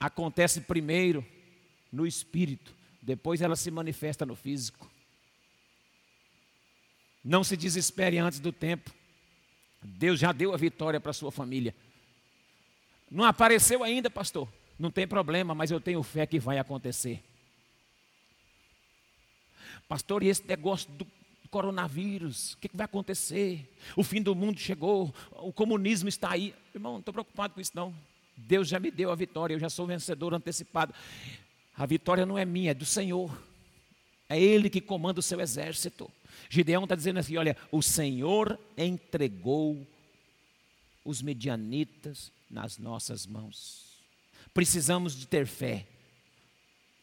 acontece 0.00 0.62
primeiro 0.62 1.22
no 1.92 2.06
espírito, 2.06 2.74
depois 3.02 3.42
ela 3.42 3.56
se 3.56 3.70
manifesta 3.70 4.24
no 4.24 4.34
físico. 4.34 4.90
Não 7.22 7.44
se 7.44 7.58
desespere 7.58 8.16
antes 8.16 8.40
do 8.40 8.50
tempo. 8.50 8.96
Deus 9.82 10.18
já 10.18 10.32
deu 10.32 10.52
a 10.52 10.56
vitória 10.56 11.00
para 11.00 11.10
a 11.10 11.14
sua 11.14 11.30
família. 11.30 11.74
Não 13.10 13.24
apareceu 13.24 13.82
ainda, 13.82 14.10
pastor? 14.10 14.48
Não 14.78 14.90
tem 14.90 15.06
problema, 15.06 15.54
mas 15.54 15.70
eu 15.70 15.80
tenho 15.80 16.02
fé 16.02 16.26
que 16.26 16.38
vai 16.38 16.58
acontecer. 16.58 17.22
Pastor, 19.88 20.22
e 20.22 20.28
esse 20.28 20.46
negócio 20.46 20.90
do 20.92 21.06
coronavírus, 21.50 22.52
o 22.52 22.58
que 22.58 22.70
vai 22.74 22.84
acontecer? 22.84 23.66
O 23.96 24.04
fim 24.04 24.20
do 24.20 24.34
mundo 24.34 24.60
chegou, 24.60 25.14
o 25.32 25.52
comunismo 25.52 26.08
está 26.08 26.32
aí. 26.32 26.54
Irmão, 26.74 26.92
não 26.92 27.00
estou 27.00 27.12
preocupado 27.12 27.54
com 27.54 27.60
isso 27.60 27.72
não. 27.74 27.94
Deus 28.36 28.68
já 28.68 28.78
me 28.78 28.90
deu 28.90 29.10
a 29.10 29.14
vitória, 29.14 29.54
eu 29.54 29.58
já 29.58 29.70
sou 29.70 29.86
vencedor 29.86 30.34
antecipado. 30.34 30.94
A 31.76 31.86
vitória 31.86 32.26
não 32.26 32.36
é 32.36 32.44
minha, 32.44 32.72
é 32.72 32.74
do 32.74 32.84
Senhor. 32.84 33.36
É 34.28 34.38
Ele 34.38 34.68
que 34.68 34.80
comanda 34.80 35.20
o 35.20 35.22
seu 35.22 35.40
exército. 35.40 36.10
Gideão 36.48 36.84
está 36.84 36.94
dizendo 36.94 37.18
assim: 37.18 37.36
olha, 37.36 37.56
o 37.70 37.82
Senhor 37.82 38.58
entregou 38.76 39.86
os 41.04 41.22
medianitas 41.22 42.30
nas 42.50 42.78
nossas 42.78 43.26
mãos. 43.26 43.98
Precisamos 44.52 45.14
de 45.14 45.26
ter 45.26 45.46
fé. 45.46 45.86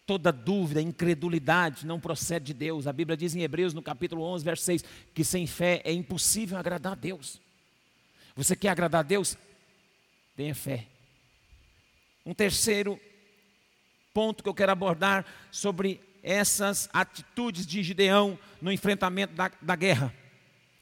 Toda 0.05 0.31
dúvida, 0.31 0.81
incredulidade 0.81 1.85
não 1.85 1.99
procede 1.99 2.45
de 2.45 2.53
Deus. 2.53 2.85
A 2.85 2.93
Bíblia 2.93 3.17
diz 3.17 3.35
em 3.35 3.41
Hebreus, 3.41 3.73
no 3.73 3.81
capítulo 3.81 4.21
11, 4.21 4.45
verso 4.45 4.63
6, 4.63 4.83
que 5.13 5.23
sem 5.23 5.47
fé 5.47 5.81
é 5.83 5.91
impossível 5.91 6.57
agradar 6.57 6.91
a 6.91 6.95
Deus. 6.95 7.41
Você 8.35 8.55
quer 8.55 8.69
agradar 8.69 8.99
a 8.99 9.07
Deus? 9.07 9.35
Tenha 10.35 10.53
fé. 10.53 10.85
Um 12.23 12.33
terceiro 12.33 12.99
ponto 14.13 14.43
que 14.43 14.49
eu 14.49 14.53
quero 14.53 14.71
abordar 14.71 15.25
sobre 15.51 15.99
essas 16.25 16.89
atitudes 16.91 17.67
de 17.67 17.83
Gideão 17.83 18.37
no 18.59 18.71
enfrentamento 18.71 19.35
da, 19.35 19.51
da 19.61 19.75
guerra, 19.75 20.11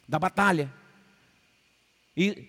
da 0.08 0.18
batalha. 0.18 0.74
E 2.16 2.48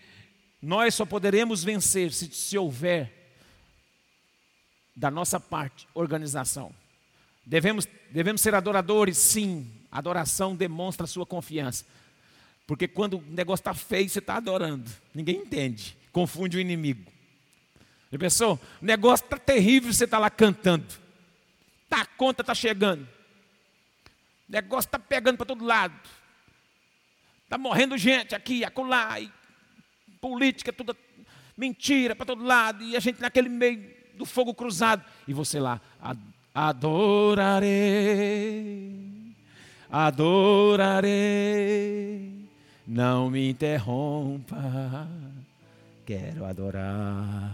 nós 0.62 0.94
só 0.94 1.04
poderemos 1.04 1.64
vencer 1.64 2.12
se, 2.12 2.28
se 2.32 2.56
houver 2.56 3.12
da 4.94 5.10
nossa 5.10 5.40
parte, 5.40 5.88
organização. 5.92 6.72
Devemos, 7.44 7.88
devemos 8.12 8.40
ser 8.40 8.54
adoradores, 8.54 9.18
sim. 9.18 9.68
Adoração 9.90 10.54
demonstra 10.54 11.04
sua 11.04 11.26
confiança. 11.26 11.84
Porque 12.64 12.86
quando 12.86 13.18
o 13.18 13.24
negócio 13.28 13.62
está 13.62 13.74
feio, 13.74 14.08
você 14.08 14.20
está 14.20 14.36
adorando. 14.36 14.88
Ninguém 15.12 15.38
entende. 15.38 15.96
Confunde 16.12 16.58
o 16.58 16.60
inimigo. 16.60 17.10
Já 18.12 18.18
pensou? 18.20 18.60
O 18.80 18.84
negócio 18.84 19.24
está 19.24 19.36
terrível, 19.36 19.92
você 19.92 20.04
está 20.04 20.18
lá 20.20 20.30
cantando. 20.30 21.03
Tá, 21.94 22.00
a 22.00 22.06
conta 22.06 22.42
está 22.42 22.52
chegando. 22.56 23.02
O 24.48 24.52
negócio 24.52 24.88
está 24.88 24.98
pegando 24.98 25.36
para 25.36 25.46
todo 25.46 25.64
lado. 25.64 25.94
Está 27.44 27.56
morrendo 27.56 27.96
gente 27.96 28.34
aqui, 28.34 28.64
acolá. 28.64 29.20
E 29.20 29.30
política, 30.20 30.72
tudo 30.72 30.96
mentira 31.56 32.16
para 32.16 32.26
todo 32.26 32.42
lado. 32.42 32.82
E 32.82 32.96
a 32.96 33.00
gente 33.00 33.20
naquele 33.20 33.48
meio 33.48 33.94
do 34.14 34.26
fogo 34.26 34.52
cruzado. 34.52 35.04
E 35.28 35.32
você 35.32 35.60
lá, 35.60 35.80
adorarei, 36.52 37.70
adorarei, 39.88 41.14
não 42.84 43.30
me 43.30 43.50
interrompa, 43.50 45.08
quero 46.04 46.44
adorar. 46.44 47.52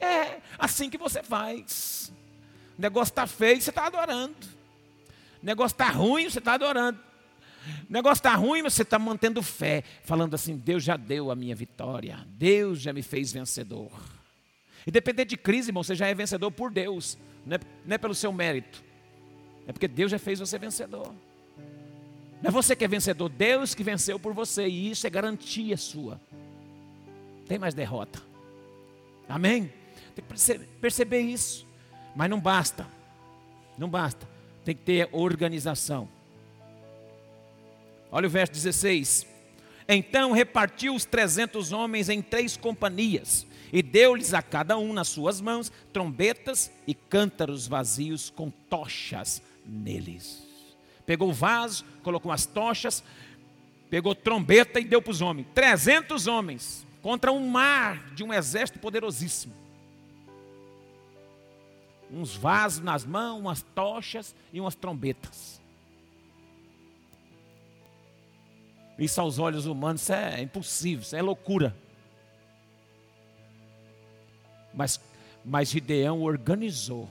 É 0.00 0.40
assim 0.58 0.90
que 0.90 0.98
você 0.98 1.22
faz. 1.22 2.12
O 2.78 2.82
negócio 2.82 3.12
está 3.12 3.26
feio, 3.26 3.60
você 3.60 3.70
está 3.70 3.86
adorando. 3.86 4.34
O 5.42 5.46
negócio 5.46 5.74
está 5.74 5.88
ruim, 5.88 6.28
você 6.28 6.38
está 6.38 6.54
adorando. 6.54 6.98
O 7.88 7.92
negócio 7.92 8.20
está 8.20 8.34
ruim, 8.34 8.62
mas 8.62 8.74
você 8.74 8.82
está 8.82 8.98
mantendo 8.98 9.42
fé, 9.42 9.82
falando 10.02 10.34
assim: 10.34 10.56
Deus 10.56 10.82
já 10.82 10.96
deu 10.96 11.30
a 11.30 11.36
minha 11.36 11.54
vitória, 11.54 12.18
Deus 12.26 12.80
já 12.80 12.92
me 12.92 13.02
fez 13.02 13.32
vencedor. 13.32 13.90
Independente 14.86 15.30
de 15.30 15.36
crise, 15.36 15.70
irmão, 15.70 15.82
você 15.82 15.94
já 15.94 16.06
é 16.06 16.14
vencedor 16.14 16.50
por 16.50 16.70
Deus, 16.70 17.16
não 17.46 17.56
é, 17.56 17.60
não 17.86 17.94
é 17.94 17.98
pelo 17.98 18.14
seu 18.14 18.32
mérito, 18.32 18.82
é 19.66 19.72
porque 19.72 19.88
Deus 19.88 20.10
já 20.10 20.18
fez 20.18 20.38
você 20.40 20.58
vencedor. 20.58 21.14
Não 22.42 22.48
é 22.48 22.50
você 22.50 22.76
que 22.76 22.84
é 22.84 22.88
vencedor, 22.88 23.30
Deus 23.30 23.74
que 23.74 23.82
venceu 23.82 24.18
por 24.18 24.34
você, 24.34 24.68
e 24.68 24.90
isso 24.90 25.06
é 25.06 25.10
garantia 25.10 25.78
sua. 25.78 26.20
Tem 27.46 27.58
mais 27.58 27.72
derrota. 27.72 28.22
Amém? 29.26 29.72
Tem 30.14 30.22
que 30.22 30.58
perceber 30.80 31.20
isso. 31.20 31.66
Mas 32.14 32.30
não 32.30 32.40
basta. 32.40 32.86
Não 33.76 33.88
basta. 33.88 34.28
Tem 34.64 34.74
que 34.74 34.82
ter 34.82 35.08
organização. 35.12 36.08
Olha 38.10 38.26
o 38.26 38.30
verso 38.30 38.52
16. 38.52 39.26
Então 39.88 40.32
repartiu 40.32 40.94
os 40.94 41.04
trezentos 41.04 41.72
homens 41.72 42.08
em 42.08 42.22
três 42.22 42.56
companhias 42.56 43.46
e 43.72 43.82
deu-lhes 43.82 44.32
a 44.32 44.40
cada 44.40 44.78
um 44.78 44.92
nas 44.92 45.08
suas 45.08 45.40
mãos 45.40 45.70
trombetas 45.92 46.70
e 46.86 46.94
cântaros 46.94 47.66
vazios 47.66 48.30
com 48.30 48.50
tochas 48.50 49.42
neles. 49.66 50.42
Pegou 51.04 51.30
o 51.30 51.34
vaso, 51.34 51.84
colocou 52.02 52.32
as 52.32 52.46
tochas, 52.46 53.02
pegou 53.90 54.14
trombeta 54.14 54.80
e 54.80 54.84
deu 54.84 55.02
para 55.02 55.10
os 55.10 55.20
homens. 55.20 55.48
Trezentos 55.54 56.26
homens 56.26 56.86
contra 57.02 57.32
um 57.32 57.46
mar 57.48 58.12
de 58.14 58.24
um 58.24 58.32
exército 58.32 58.78
poderosíssimo. 58.78 59.63
Uns 62.10 62.36
vasos 62.36 62.82
nas 62.82 63.04
mãos, 63.04 63.40
umas 63.40 63.62
tochas 63.62 64.34
e 64.52 64.60
umas 64.60 64.74
trombetas. 64.74 65.60
Isso 68.98 69.20
aos 69.20 69.38
olhos 69.38 69.66
humanos 69.66 70.08
é 70.10 70.40
impossível, 70.40 71.02
isso 71.02 71.16
é 71.16 71.22
loucura. 71.22 71.76
Mas, 74.72 75.00
mas 75.44 75.70
Gideão 75.70 76.22
organizou. 76.22 77.08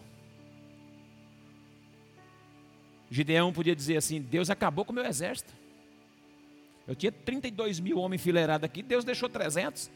Gideão 3.09 3.51
podia 3.51 3.75
dizer 3.75 3.97
assim: 3.97 4.21
Deus 4.21 4.49
acabou 4.49 4.85
com 4.85 4.91
o 4.91 4.95
meu 4.95 5.05
exército. 5.05 5.53
Eu 6.87 6.95
tinha 6.95 7.11
32 7.11 7.79
mil 7.79 7.97
homens 7.97 8.21
enfileirados 8.21 8.65
aqui, 8.65 8.81
Deus 8.81 9.05
deixou 9.05 9.29
300. 9.29 9.89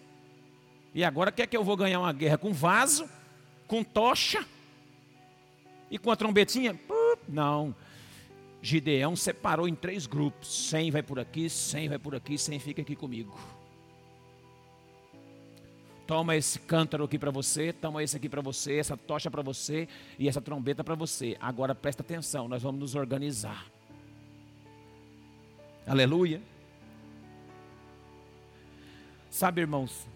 E 0.93 1.03
agora 1.03 1.31
quer 1.31 1.47
que 1.47 1.55
eu 1.55 1.63
vou 1.63 1.75
ganhar 1.75 1.99
uma 1.99 2.13
guerra 2.13 2.37
com 2.37 2.53
vaso, 2.53 3.09
com 3.67 3.83
tocha 3.83 4.45
e 5.89 5.97
com 5.97 6.11
a 6.11 6.15
trombetinha? 6.15 6.79
Não. 7.27 7.75
Gideão 8.61 9.15
separou 9.15 9.67
em 9.67 9.75
três 9.75 10.05
grupos: 10.05 10.69
100 10.69 10.91
vai 10.91 11.03
por 11.03 11.19
aqui, 11.19 11.49
100 11.49 11.89
vai 11.89 11.99
por 11.99 12.15
aqui, 12.15 12.37
100 12.37 12.59
fica 12.59 12.81
aqui 12.81 12.95
comigo. 12.95 13.37
Toma 16.05 16.37
esse 16.37 16.59
cântaro 16.59 17.03
aqui 17.03 17.19
para 17.19 17.31
você, 17.31 17.73
toma 17.73 18.01
esse 18.01 18.15
aqui 18.15 18.29
para 18.29 18.41
você, 18.41 18.77
essa 18.77 18.95
tocha 18.95 19.29
para 19.29 19.41
você 19.41 19.89
e 20.17 20.27
essa 20.27 20.39
trombeta 20.39 20.83
para 20.83 20.95
você. 20.95 21.35
Agora 21.39 21.75
presta 21.75 22.01
atenção, 22.01 22.47
nós 22.47 22.63
vamos 22.63 22.79
nos 22.79 22.95
organizar. 22.95 23.65
Aleluia. 25.85 26.41
Sabe, 29.29 29.61
irmãos, 29.61 30.07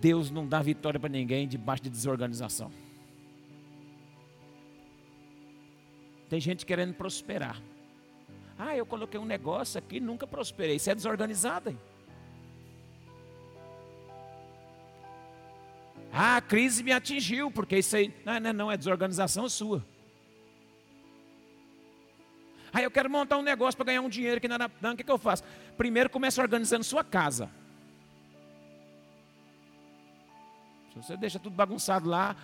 Deus 0.00 0.30
não 0.30 0.46
dá 0.46 0.60
vitória 0.60 1.00
para 1.00 1.08
ninguém 1.08 1.48
debaixo 1.48 1.82
de 1.82 1.90
desorganização. 1.90 2.70
Tem 6.34 6.40
gente 6.40 6.66
querendo 6.66 6.92
prosperar. 6.94 7.62
Ah, 8.58 8.76
eu 8.76 8.84
coloquei 8.84 9.20
um 9.20 9.24
negócio 9.24 9.78
aqui, 9.78 10.00
nunca 10.00 10.26
prosperei. 10.26 10.74
Isso 10.74 10.90
é 10.90 10.94
desorganizado, 10.96 11.70
hein? 11.70 11.78
Ah, 16.12 16.38
a 16.38 16.40
crise 16.40 16.82
me 16.82 16.90
atingiu, 16.90 17.52
porque 17.52 17.78
isso 17.78 17.94
aí 17.94 18.12
não, 18.24 18.40
não, 18.40 18.52
não 18.52 18.72
é 18.72 18.76
desorganização 18.76 19.48
sua. 19.48 19.86
Ah, 22.72 22.82
eu 22.82 22.90
quero 22.90 23.08
montar 23.08 23.38
um 23.38 23.42
negócio 23.42 23.76
para 23.76 23.86
ganhar 23.86 24.00
um 24.00 24.08
dinheiro 24.08 24.40
que 24.40 24.48
não, 24.48 24.58
não, 24.80 24.92
o 24.94 24.96
que, 24.96 25.04
que 25.04 25.12
eu 25.12 25.18
faço? 25.18 25.44
Primeiro 25.76 26.10
começa 26.10 26.42
organizando 26.42 26.82
sua 26.82 27.04
casa. 27.04 27.48
Se 30.92 30.96
você 30.96 31.16
deixa 31.16 31.38
tudo 31.38 31.54
bagunçado 31.54 32.08
lá, 32.08 32.34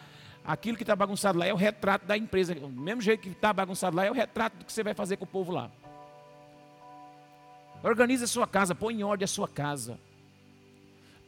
aquilo 0.44 0.76
que 0.76 0.82
está 0.82 0.96
bagunçado 0.96 1.38
lá 1.38 1.46
é 1.46 1.52
o 1.52 1.56
retrato 1.56 2.06
da 2.06 2.16
empresa. 2.16 2.54
Do 2.54 2.68
mesmo 2.68 3.00
jeito 3.00 3.20
que 3.20 3.28
está 3.28 3.52
bagunçado 3.52 3.96
lá 3.96 4.04
é 4.04 4.10
o 4.10 4.14
retrato 4.14 4.58
do 4.58 4.64
que 4.64 4.72
você 4.72 4.82
vai 4.82 4.94
fazer 4.94 5.16
com 5.16 5.24
o 5.24 5.28
povo 5.28 5.52
lá. 5.52 5.70
Organize 7.82 8.24
a 8.24 8.26
sua 8.26 8.46
casa, 8.46 8.74
põe 8.74 8.94
em 9.00 9.02
ordem 9.02 9.24
a 9.24 9.28
sua 9.28 9.48
casa. 9.48 9.98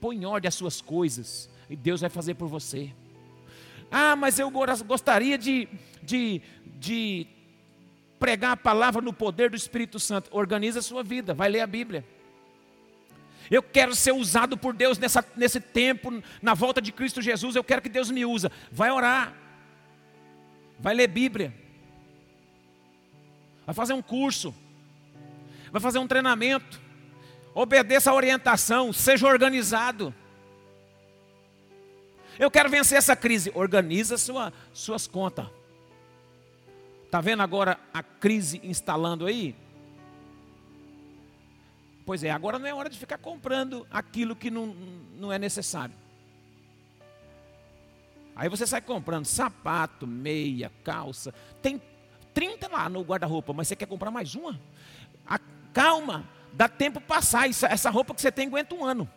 Põe 0.01 0.17
em 0.17 0.25
ordem 0.25 0.49
as 0.49 0.55
suas 0.55 0.81
coisas. 0.81 1.49
E 1.71 1.77
Deus 1.77 2.01
vai 2.01 2.11
fazer 2.11 2.35
por 2.35 2.49
você. 2.49 2.93
Ah, 3.91 4.17
mas 4.17 4.39
eu 4.39 4.51
gostaria 4.51 5.37
de, 5.37 5.69
de, 6.03 6.41
de 6.79 7.27
pregar 8.19 8.53
a 8.53 8.57
palavra 8.57 9.03
no 9.03 9.13
poder 9.13 9.51
do 9.51 9.57
Espírito 9.57 9.99
Santo. 9.99 10.31
Organiza 10.33 10.81
a 10.81 10.83
sua 10.83 11.03
vida, 11.03 11.35
vai 11.35 11.49
ler 11.49 11.61
a 11.61 11.67
Bíblia. 11.67 12.05
Eu 13.53 13.63
quero 13.63 13.95
ser 13.95 14.13
usado 14.13 14.57
por 14.57 14.73
Deus 14.73 14.97
nessa, 14.97 15.23
nesse 15.37 15.61
tempo, 15.61 16.23
na 16.41 16.55
volta 16.55 16.81
de 16.81 16.91
Cristo 16.91 17.21
Jesus. 17.21 17.55
Eu 17.55 17.63
quero 17.63 17.83
que 17.83 17.89
Deus 17.91 18.11
me 18.11 18.25
use. 18.25 18.49
Vai 18.71 18.91
orar, 18.91 19.35
vai 20.81 20.95
ler 20.95 21.07
Bíblia, 21.07 21.55
vai 23.67 23.75
fazer 23.75 23.93
um 23.93 24.01
curso, 24.01 24.55
vai 25.71 25.83
fazer 25.83 25.99
um 25.99 26.07
treinamento. 26.07 26.81
Obedeça 27.55 28.11
a 28.11 28.15
orientação, 28.15 28.91
seja 28.91 29.27
organizado. 29.27 30.15
Eu 32.39 32.51
quero 32.51 32.71
vencer 32.71 32.97
essa 32.97 33.15
crise. 33.15 33.53
Organiza 33.55 34.17
sua, 34.17 34.51
suas 34.73 35.07
contas. 35.07 35.47
Está 37.05 37.21
vendo 37.21 37.43
agora 37.43 37.79
a 37.93 38.03
crise 38.03 38.63
instalando 38.65 39.27
aí? 39.27 39.55
Pois 42.05 42.25
é, 42.25 42.31
agora 42.31 42.59
não 42.59 42.67
é 42.67 42.75
hora 42.75 42.91
de 42.91 42.99
ficar 42.99 43.19
comprando 43.19 43.87
aquilo 43.91 44.35
que 44.35 44.51
não, 44.51 44.67
não 45.17 45.33
é 45.33 45.39
necessário. 45.39 45.95
Aí 48.35 48.49
você 48.49 48.67
sai 48.67 48.81
comprando 48.81 49.27
sapato, 49.27 50.07
meia, 50.07 50.73
calça. 50.83 51.33
Tem 51.61 51.81
30 52.35 52.69
lá 52.69 52.89
no 52.89 53.03
guarda-roupa, 53.03 53.53
mas 53.53 53.69
você 53.69 53.77
quer 53.77 53.87
comprar 53.87 54.11
mais 54.11 54.35
uma? 54.35 54.59
A, 55.27 55.39
calma, 55.73 56.27
dá 56.53 56.69
tempo 56.69 57.01
passar. 57.01 57.49
Essa, 57.49 57.67
essa 57.69 57.91
roupa 57.91 58.15
que 58.15 58.21
você 58.21 58.33
tem 58.33 58.47
aguenta 58.49 58.75
um 58.75 58.85
ano. 58.85 59.09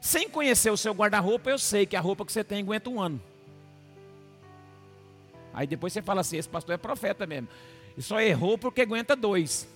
Sem 0.00 0.28
conhecer 0.28 0.70
o 0.70 0.76
seu 0.76 0.92
guarda-roupa, 0.92 1.50
eu 1.50 1.58
sei 1.58 1.86
que 1.86 1.96
a 1.96 2.00
roupa 2.00 2.24
que 2.24 2.32
você 2.32 2.44
tem 2.44 2.60
aguenta 2.60 2.90
um 2.90 3.00
ano. 3.00 3.20
Aí 5.54 5.66
depois 5.66 5.92
você 5.92 6.02
fala 6.02 6.20
assim: 6.20 6.36
esse 6.36 6.48
pastor 6.48 6.74
é 6.74 6.78
profeta 6.78 7.26
mesmo. 7.26 7.48
E 7.96 8.02
só 8.02 8.20
errou 8.20 8.58
porque 8.58 8.82
aguenta 8.82 9.16
dois. 9.16 9.68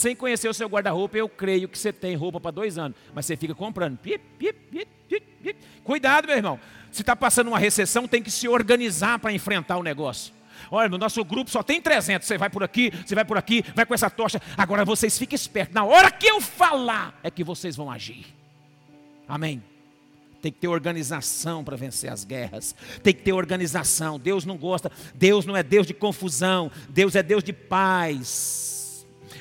Sem 0.00 0.16
conhecer 0.16 0.48
o 0.48 0.54
seu 0.54 0.66
guarda-roupa, 0.66 1.18
eu 1.18 1.28
creio 1.28 1.68
que 1.68 1.78
você 1.78 1.92
tem 1.92 2.16
roupa 2.16 2.40
para 2.40 2.50
dois 2.50 2.78
anos. 2.78 2.96
Mas 3.14 3.26
você 3.26 3.36
fica 3.36 3.54
comprando. 3.54 3.98
Cuidado, 5.84 6.26
meu 6.26 6.38
irmão. 6.38 6.58
Se 6.90 7.02
está 7.02 7.14
passando 7.14 7.48
uma 7.48 7.58
recessão, 7.58 8.08
tem 8.08 8.22
que 8.22 8.30
se 8.30 8.48
organizar 8.48 9.18
para 9.18 9.30
enfrentar 9.30 9.76
o 9.76 9.82
negócio. 9.82 10.32
Olha, 10.70 10.88
no 10.88 10.96
nosso 10.96 11.22
grupo 11.22 11.50
só 11.50 11.62
tem 11.62 11.82
300. 11.82 12.26
Você 12.26 12.38
vai 12.38 12.48
por 12.48 12.62
aqui, 12.62 12.90
você 13.04 13.14
vai 13.14 13.26
por 13.26 13.36
aqui, 13.36 13.62
vai 13.74 13.84
com 13.84 13.92
essa 13.92 14.08
tocha. 14.08 14.40
Agora 14.56 14.86
vocês 14.86 15.18
fiquem 15.18 15.36
espertos. 15.36 15.74
Na 15.74 15.84
hora 15.84 16.10
que 16.10 16.26
eu 16.26 16.40
falar, 16.40 17.20
é 17.22 17.30
que 17.30 17.44
vocês 17.44 17.76
vão 17.76 17.90
agir. 17.90 18.24
Amém. 19.28 19.62
Tem 20.40 20.50
que 20.50 20.60
ter 20.60 20.68
organização 20.68 21.62
para 21.62 21.76
vencer 21.76 22.10
as 22.10 22.24
guerras. 22.24 22.74
Tem 23.02 23.12
que 23.12 23.20
ter 23.20 23.34
organização. 23.34 24.18
Deus 24.18 24.46
não 24.46 24.56
gosta. 24.56 24.90
Deus 25.14 25.44
não 25.44 25.54
é 25.54 25.62
Deus 25.62 25.86
de 25.86 25.92
confusão. 25.92 26.72
Deus 26.88 27.14
é 27.14 27.22
Deus 27.22 27.44
de 27.44 27.52
paz. 27.52 28.79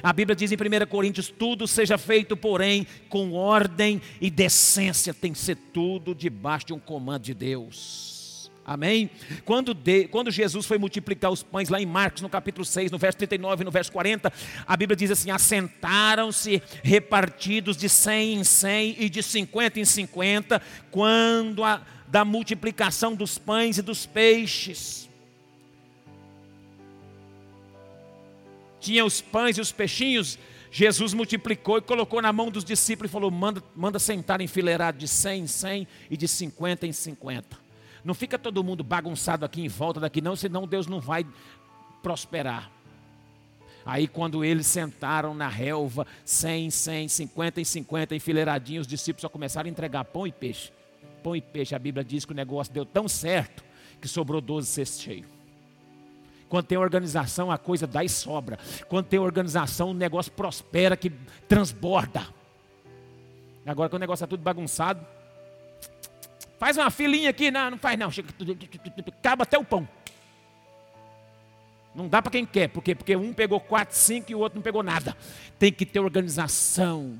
A 0.01 0.13
Bíblia 0.13 0.35
diz 0.35 0.51
em 0.51 0.55
1 0.55 0.85
Coríntios: 0.87 1.29
tudo 1.29 1.67
seja 1.67 1.97
feito, 1.97 2.35
porém, 2.37 2.85
com 3.07 3.33
ordem 3.33 4.01
e 4.21 4.29
decência, 4.29 5.13
tem 5.13 5.33
que 5.33 5.39
ser 5.39 5.55
tudo 5.55 6.15
debaixo 6.15 6.67
de 6.67 6.73
um 6.73 6.79
comando 6.79 7.23
de 7.23 7.33
Deus. 7.33 8.19
Amém? 8.69 9.09
Quando, 9.45 9.73
de, 9.73 10.07
quando 10.09 10.29
Jesus 10.29 10.67
foi 10.67 10.77
multiplicar 10.77 11.31
os 11.31 11.41
pães 11.41 11.69
lá 11.69 11.81
em 11.81 11.87
Marcos, 11.87 12.21
no 12.21 12.29
capítulo 12.29 12.63
6, 12.63 12.91
no 12.91 12.99
verso 12.99 13.17
39 13.17 13.63
e 13.63 13.65
no 13.65 13.71
verso 13.71 13.91
40, 13.91 14.31
a 14.67 14.77
Bíblia 14.77 14.95
diz 14.95 15.09
assim: 15.09 15.31
assentaram-se 15.31 16.61
repartidos 16.83 17.75
de 17.75 17.89
100 17.89 18.33
em 18.35 18.43
100 18.43 18.95
e 18.99 19.09
de 19.09 19.23
50 19.23 19.79
em 19.79 19.85
50, 19.85 20.61
quando 20.91 21.63
a, 21.63 21.81
da 22.07 22.23
multiplicação 22.23 23.15
dos 23.15 23.39
pães 23.39 23.79
e 23.79 23.81
dos 23.81 24.05
peixes. 24.05 25.08
Tinha 28.79 29.05
os 29.05 29.21
pães 29.21 29.57
e 29.57 29.61
os 29.61 29.71
peixinhos, 29.71 30.37
Jesus 30.71 31.13
multiplicou 31.13 31.77
e 31.77 31.81
colocou 31.81 32.21
na 32.21 32.31
mão 32.31 32.51
dos 32.51 32.63
discípulos 32.63 33.09
e 33.09 33.13
falou: 33.13 33.31
manda, 33.31 33.63
manda 33.75 33.99
sentar 33.99 34.41
enfileirado 34.41 34.97
de 34.97 35.07
100 35.07 35.41
em 35.41 35.47
100 35.47 35.87
e 36.09 36.17
de 36.17 36.27
50 36.27 36.87
em 36.87 36.91
50. 36.91 37.57
Não 38.03 38.13
fica 38.13 38.37
todo 38.37 38.63
mundo 38.63 38.83
bagunçado 38.83 39.45
aqui 39.45 39.61
em 39.61 39.67
volta 39.67 39.99
daqui, 39.99 40.21
não, 40.21 40.35
senão 40.35 40.67
Deus 40.67 40.87
não 40.87 40.99
vai 40.99 41.25
prosperar. 42.01 42.71
Aí, 43.85 44.07
quando 44.07 44.45
eles 44.45 44.67
sentaram 44.67 45.33
na 45.33 45.47
relva, 45.47 46.05
100, 46.23 46.69
100, 46.69 47.07
50 47.07 47.61
e 47.61 47.65
50, 47.65 48.15
enfileiradinhos, 48.15 48.85
os 48.85 48.87
discípulos 48.87 49.21
só 49.21 49.29
começaram 49.29 49.67
a 49.67 49.71
entregar 49.71 50.05
pão 50.05 50.27
e 50.27 50.31
peixe. 50.31 50.71
Pão 51.23 51.35
e 51.35 51.41
peixe, 51.41 51.73
a 51.73 51.79
Bíblia 51.79 52.03
diz 52.03 52.23
que 52.23 52.31
o 52.31 52.35
negócio 52.35 52.71
deu 52.71 52.85
tão 52.85 53.07
certo 53.07 53.63
que 53.99 54.07
sobrou 54.07 54.39
12 54.39 54.67
cestos 54.67 55.01
cheios. 55.01 55.38
Quando 56.49 56.65
tem 56.65 56.77
organização, 56.77 57.51
a 57.51 57.57
coisa 57.59 57.85
dá 57.85 58.03
e 58.03 58.09
sobra. 58.09 58.57
Quando 58.87 59.05
tem 59.05 59.19
organização, 59.19 59.91
o 59.91 59.93
negócio 59.93 60.31
prospera, 60.31 60.97
que 60.97 61.11
transborda. 61.47 62.27
Agora, 63.65 63.87
quando 63.87 63.99
o 63.99 64.03
negócio 64.03 64.23
está 64.23 64.27
tudo 64.27 64.41
bagunçado, 64.41 65.05
faz 66.57 66.75
uma 66.75 66.89
filinha 66.89 67.29
aqui, 67.29 67.51
não, 67.51 67.71
não 67.71 67.77
faz 67.77 67.99
não, 67.99 68.09
chega, 68.09 68.29
acaba 69.07 69.43
até 69.43 69.59
o 69.59 69.63
pão. 69.63 69.87
Não 71.93 72.07
dá 72.07 72.21
para 72.21 72.31
quem 72.31 72.45
quer, 72.45 72.67
porque, 72.69 72.95
porque 72.95 73.15
um 73.15 73.31
pegou 73.31 73.59
quatro, 73.59 73.95
cinco 73.95 74.31
e 74.31 74.35
o 74.35 74.39
outro 74.39 74.57
não 74.57 74.63
pegou 74.63 74.81
nada. 74.81 75.15
Tem 75.59 75.71
que 75.71 75.85
ter 75.85 75.99
organização 75.99 77.19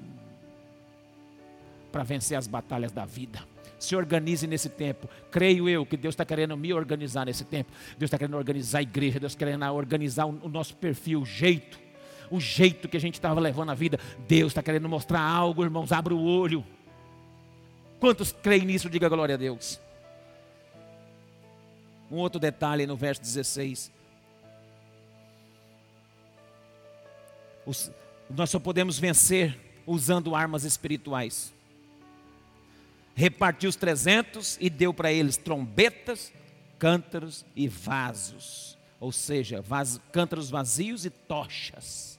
para 1.92 2.04
vencer 2.04 2.38
as 2.38 2.48
batalhas 2.48 2.92
da 2.92 3.06
vida 3.06 3.44
se 3.80 3.96
organize 3.96 4.46
nesse 4.46 4.70
tempo. 4.70 5.10
Creio 5.32 5.68
eu 5.70 5.86
que 5.86 5.96
Deus 5.96 6.14
está 6.14 6.26
querendo 6.26 6.56
me 6.58 6.74
organizar 6.74 7.26
nesse 7.26 7.46
tempo. 7.46 7.72
Deus 7.98 8.08
está 8.08 8.18
querendo 8.18 8.38
organizar 8.38 8.80
a 8.80 8.82
igreja, 8.82 9.20
Deus 9.20 9.32
está 9.32 9.46
querendo 9.46 9.66
organizar 9.74 10.26
o 10.26 10.50
nosso 10.50 10.76
perfil, 10.76 11.22
o 11.22 11.26
jeito, 11.26 11.80
o 12.30 12.40
jeito 12.40 12.90
que 12.90 12.98
a 12.98 13.00
gente 13.00 13.16
estava 13.16 13.40
levando 13.40 13.72
a 13.72 13.74
vida. 13.74 13.98
Deus 14.28 14.52
está 14.52 14.62
querendo 14.62 14.90
mostrar 14.90 15.22
algo, 15.22 15.64
irmãos, 15.64 15.92
abra 15.92 16.14
o 16.14 16.22
olho. 16.22 16.64
Quantos 18.00 18.32
creem 18.32 18.66
nisso? 18.66 18.90
Diga 18.90 19.08
glória 19.08 19.36
a 19.36 19.38
Deus. 19.38 19.80
Um 22.12 22.18
outro 22.18 22.40
detalhe 22.40 22.86
no 22.86 22.98
verso 22.98 23.22
16. 23.22 23.92
Os, 27.66 27.92
nós 28.30 28.50
só 28.50 28.60
podemos 28.60 29.00
vencer 29.00 29.58
usando 29.86 30.36
armas 30.36 30.64
espirituais 30.64 31.54
repartiu 33.20 33.70
os 33.70 33.76
trezentos 33.76 34.58
e 34.62 34.70
deu 34.70 34.94
para 34.94 35.12
eles 35.12 35.36
trombetas, 35.36 36.32
cântaros 36.78 37.46
e 37.54 37.68
vasos, 37.68 38.78
ou 38.98 39.12
seja, 39.12 39.62
vaso, 39.62 40.00
cântaros 40.10 40.50
vazios 40.50 41.04
e 41.04 41.10
tochas. 41.10 42.18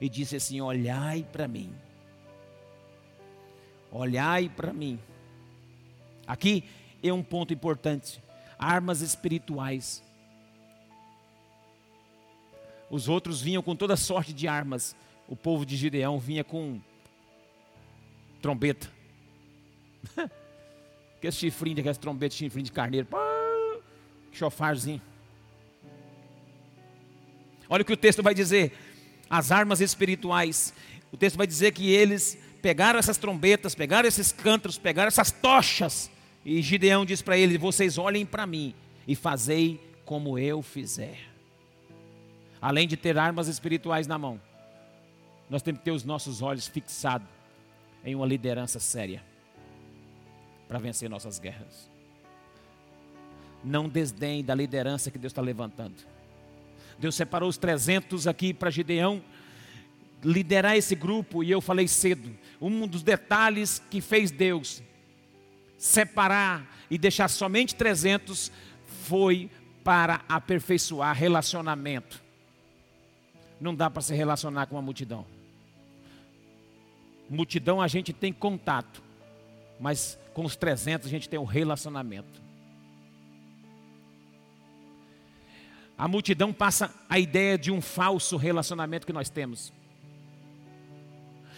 E 0.00 0.08
disse 0.08 0.36
assim: 0.36 0.60
Olhai 0.60 1.26
para 1.32 1.48
mim, 1.48 1.74
olhai 3.90 4.48
para 4.48 4.72
mim. 4.72 5.00
Aqui 6.28 6.62
é 7.02 7.12
um 7.12 7.22
ponto 7.22 7.52
importante: 7.52 8.22
armas 8.56 9.00
espirituais. 9.00 10.00
Os 12.88 13.08
outros 13.08 13.42
vinham 13.42 13.64
com 13.64 13.74
toda 13.74 13.96
sorte 13.96 14.32
de 14.32 14.46
armas. 14.46 14.94
O 15.26 15.34
povo 15.34 15.66
de 15.66 15.76
Gideão 15.76 16.20
vinha 16.20 16.44
com 16.44 16.80
trombeta, 18.40 18.93
Aqueles 21.24 21.36
chifrinhos, 21.36 21.78
aqueles 21.78 21.96
trombetes, 21.98 22.36
chifrinho 22.36 22.66
de 22.66 22.72
carneiro. 22.72 23.08
Chofarzinho. 24.30 25.00
Olha 27.66 27.80
o 27.80 27.84
que 27.84 27.94
o 27.94 27.96
texto 27.96 28.22
vai 28.22 28.34
dizer. 28.34 28.72
As 29.30 29.50
armas 29.50 29.80
espirituais. 29.80 30.74
O 31.10 31.16
texto 31.16 31.36
vai 31.36 31.46
dizer 31.46 31.72
que 31.72 31.90
eles 31.90 32.36
pegaram 32.60 32.98
essas 32.98 33.16
trombetas, 33.16 33.74
pegaram 33.74 34.06
esses 34.06 34.32
cântaros, 34.32 34.76
pegaram 34.76 35.08
essas 35.08 35.30
tochas. 35.30 36.10
E 36.44 36.60
Gideão 36.60 37.06
diz 37.06 37.22
para 37.22 37.38
eles: 37.38 37.58
Vocês 37.58 37.96
olhem 37.96 38.26
para 38.26 38.46
mim 38.46 38.74
e 39.08 39.16
fazei 39.16 39.80
como 40.04 40.38
eu 40.38 40.60
fizer. 40.60 41.18
Além 42.60 42.86
de 42.86 42.98
ter 42.98 43.16
armas 43.16 43.48
espirituais 43.48 44.06
na 44.06 44.18
mão, 44.18 44.38
nós 45.48 45.62
temos 45.62 45.78
que 45.78 45.84
ter 45.86 45.90
os 45.90 46.04
nossos 46.04 46.42
olhos 46.42 46.66
fixados 46.66 47.26
em 48.04 48.14
uma 48.14 48.26
liderança 48.26 48.78
séria 48.78 49.22
para 50.68 50.78
vencer 50.78 51.08
nossas 51.08 51.38
guerras. 51.38 51.90
Não 53.62 53.88
desdenhe 53.88 54.42
da 54.42 54.54
liderança 54.54 55.10
que 55.10 55.18
Deus 55.18 55.32
está 55.32 55.42
levantando. 55.42 55.94
Deus 56.98 57.14
separou 57.14 57.48
os 57.48 57.56
300 57.56 58.26
aqui 58.26 58.52
para 58.52 58.70
Gideão 58.70 59.22
liderar 60.22 60.76
esse 60.76 60.94
grupo, 60.94 61.44
e 61.44 61.50
eu 61.50 61.60
falei 61.60 61.86
cedo, 61.86 62.34
um 62.60 62.88
dos 62.88 63.02
detalhes 63.02 63.82
que 63.90 64.00
fez 64.00 64.30
Deus 64.30 64.82
separar 65.76 66.66
e 66.90 66.96
deixar 66.96 67.28
somente 67.28 67.74
300 67.74 68.50
foi 69.02 69.50
para 69.82 70.22
aperfeiçoar 70.26 71.14
relacionamento. 71.14 72.22
Não 73.60 73.74
dá 73.74 73.90
para 73.90 74.00
se 74.00 74.14
relacionar 74.14 74.66
com 74.66 74.76
uma 74.76 74.82
multidão. 74.82 75.26
Multidão 77.28 77.80
a 77.80 77.88
gente 77.88 78.12
tem 78.12 78.32
contato, 78.32 79.02
mas 79.78 80.18
com 80.34 80.44
os 80.44 80.56
300 80.56 81.06
a 81.06 81.10
gente 81.10 81.28
tem 81.28 81.38
um 81.38 81.44
relacionamento. 81.44 82.42
A 85.96 86.08
multidão 86.08 86.52
passa 86.52 86.92
a 87.08 87.18
ideia 87.20 87.56
de 87.56 87.70
um 87.70 87.80
falso 87.80 88.36
relacionamento 88.36 89.06
que 89.06 89.12
nós 89.12 89.30
temos. 89.30 89.72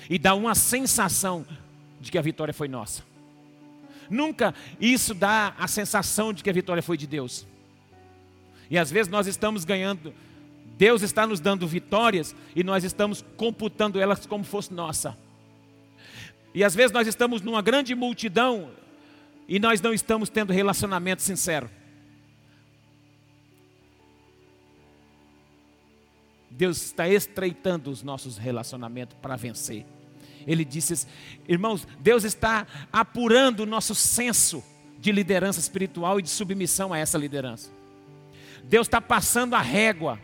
E 0.09 0.19
dá 0.19 0.35
uma 0.35 0.55
sensação 0.55 1.45
de 2.01 2.13
que 2.13 2.19
a 2.19 2.23
vitória 2.23 2.53
foi 2.53 2.69
nossa. 2.69 3.03
Nunca 4.11 4.55
isso 4.79 5.15
dá 5.15 5.55
a 5.59 5.67
sensação 5.67 6.33
de 6.33 6.45
que 6.45 6.51
a 6.51 6.53
vitória 6.53 6.83
foi 6.83 6.99
de 6.99 7.07
Deus. 7.07 7.47
E 8.71 8.79
às 8.79 8.91
vezes 8.91 9.11
nós 9.11 9.27
estamos 9.27 9.65
ganhando, 9.65 10.15
Deus 10.77 11.01
está 11.01 11.27
nos 11.27 11.41
dando 11.41 11.67
vitórias 11.67 12.37
e 12.55 12.63
nós 12.63 12.85
estamos 12.85 13.25
computando 13.37 13.99
elas 13.99 14.27
como 14.27 14.45
fosse 14.45 14.73
nossa. 14.73 15.17
E 16.57 16.65
às 16.65 16.75
vezes 16.75 16.91
nós 16.91 17.07
estamos 17.07 17.43
numa 17.43 17.61
grande 17.61 17.95
multidão 17.95 18.71
e 19.47 19.59
nós 19.59 19.79
não 19.83 19.93
estamos 19.93 20.31
tendo 20.31 20.55
relacionamento 20.55 21.21
sincero. 21.21 21.69
Deus 26.51 26.83
está 26.83 27.07
estreitando 27.07 27.91
os 27.91 28.03
nossos 28.03 28.39
relacionamentos 28.39 29.15
para 29.21 29.37
vencer. 29.37 29.85
Ele 30.47 30.65
disse: 30.65 31.07
Irmãos, 31.47 31.87
Deus 32.01 32.25
está 32.25 32.67
apurando 32.91 33.61
o 33.61 33.67
nosso 33.67 33.95
senso 33.95 34.65
de 34.99 35.13
liderança 35.13 35.61
espiritual 35.61 36.19
e 36.19 36.23
de 36.23 36.31
submissão 36.31 36.91
a 36.91 36.97
essa 36.97 37.19
liderança. 37.19 37.71
Deus 38.65 38.87
está 38.87 38.99
passando 38.99 39.53
a 39.53 39.61
régua. 39.61 40.19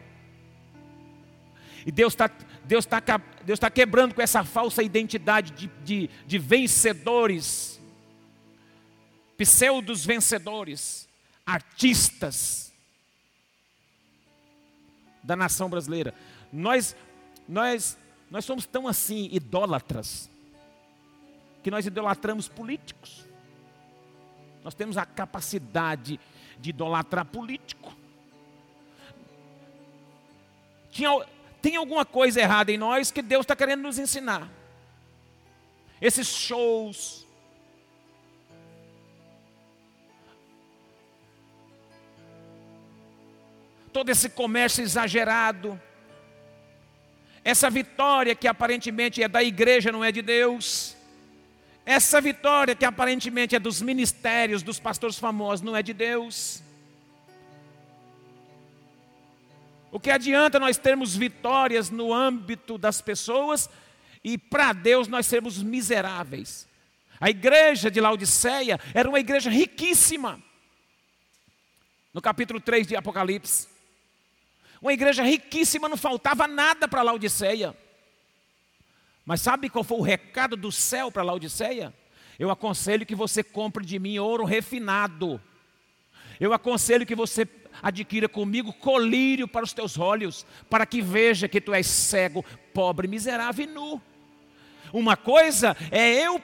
E 1.84 1.92
Deus 1.92 2.14
está 2.14 2.30
Deus 2.64 2.86
tá, 2.86 3.02
Deus 3.44 3.58
tá 3.58 3.70
quebrando 3.70 4.14
com 4.14 4.22
essa 4.22 4.44
falsa 4.44 4.82
identidade 4.82 5.52
de, 5.52 5.66
de, 5.84 6.10
de 6.26 6.38
vencedores, 6.38 7.80
pseudos 9.36 10.04
vencedores, 10.04 11.08
artistas 11.44 12.72
da 15.22 15.36
nação 15.36 15.68
brasileira. 15.68 16.14
Nós, 16.52 16.96
nós, 17.48 17.98
nós 18.30 18.44
somos 18.44 18.66
tão 18.66 18.86
assim 18.86 19.28
idólatras 19.32 20.30
que 21.62 21.70
nós 21.70 21.86
idolatramos 21.86 22.48
políticos. 22.48 23.24
Nós 24.64 24.74
temos 24.74 24.96
a 24.96 25.04
capacidade 25.04 26.18
de 26.58 26.70
idolatrar 26.70 27.24
político. 27.24 27.96
Tinha, 30.90 31.10
tem 31.62 31.76
alguma 31.76 32.04
coisa 32.04 32.40
errada 32.40 32.72
em 32.72 32.76
nós 32.76 33.12
que 33.12 33.22
Deus 33.22 33.44
está 33.44 33.54
querendo 33.54 33.82
nos 33.82 33.96
ensinar. 33.96 34.50
Esses 36.00 36.26
shows, 36.26 37.24
todo 43.92 44.10
esse 44.10 44.28
comércio 44.28 44.82
exagerado, 44.82 45.80
essa 47.44 47.70
vitória 47.70 48.34
que 48.34 48.48
aparentemente 48.48 49.22
é 49.22 49.28
da 49.28 49.42
igreja, 49.42 49.92
não 49.92 50.02
é 50.02 50.10
de 50.10 50.20
Deus. 50.20 50.96
Essa 51.86 52.20
vitória 52.20 52.74
que 52.74 52.84
aparentemente 52.84 53.54
é 53.54 53.60
dos 53.60 53.80
ministérios, 53.80 54.64
dos 54.64 54.80
pastores 54.80 55.16
famosos, 55.16 55.64
não 55.64 55.76
é 55.76 55.82
de 55.82 55.92
Deus. 55.92 56.60
O 59.92 60.00
que 60.00 60.10
adianta 60.10 60.58
nós 60.58 60.78
termos 60.78 61.14
vitórias 61.14 61.90
no 61.90 62.14
âmbito 62.14 62.78
das 62.78 63.02
pessoas 63.02 63.68
e 64.24 64.38
para 64.38 64.72
Deus 64.72 65.06
nós 65.06 65.26
sermos 65.26 65.62
miseráveis? 65.62 66.66
A 67.20 67.28
igreja 67.28 67.90
de 67.90 68.00
Laodiceia 68.00 68.80
era 68.94 69.06
uma 69.06 69.20
igreja 69.20 69.50
riquíssima. 69.50 70.42
No 72.12 72.22
capítulo 72.22 72.58
3 72.58 72.86
de 72.86 72.96
Apocalipse. 72.96 73.68
Uma 74.80 74.94
igreja 74.94 75.22
riquíssima, 75.22 75.90
não 75.90 75.96
faltava 75.98 76.48
nada 76.48 76.88
para 76.88 77.02
Laodiceia. 77.02 77.76
Mas 79.26 79.42
sabe 79.42 79.68
qual 79.68 79.84
foi 79.84 79.98
o 79.98 80.02
recado 80.02 80.56
do 80.56 80.72
céu 80.72 81.12
para 81.12 81.22
Laodiceia? 81.22 81.92
Eu 82.38 82.50
aconselho 82.50 83.04
que 83.04 83.14
você 83.14 83.42
compre 83.42 83.84
de 83.84 83.98
mim 83.98 84.18
ouro 84.18 84.46
refinado. 84.46 85.38
Eu 86.40 86.54
aconselho 86.54 87.04
que 87.04 87.14
você 87.14 87.46
adquira 87.80 88.28
comigo 88.28 88.72
colírio 88.72 89.46
para 89.46 89.64
os 89.64 89.72
teus 89.72 89.98
olhos, 89.98 90.44
para 90.68 90.84
que 90.84 91.00
veja 91.00 91.48
que 91.48 91.60
tu 91.60 91.72
és 91.72 91.86
cego, 91.86 92.44
pobre, 92.74 93.06
miserável 93.06 93.64
e 93.64 93.68
nu. 93.68 94.02
Uma 94.92 95.16
coisa 95.16 95.76
é 95.90 96.26
eu, 96.26 96.40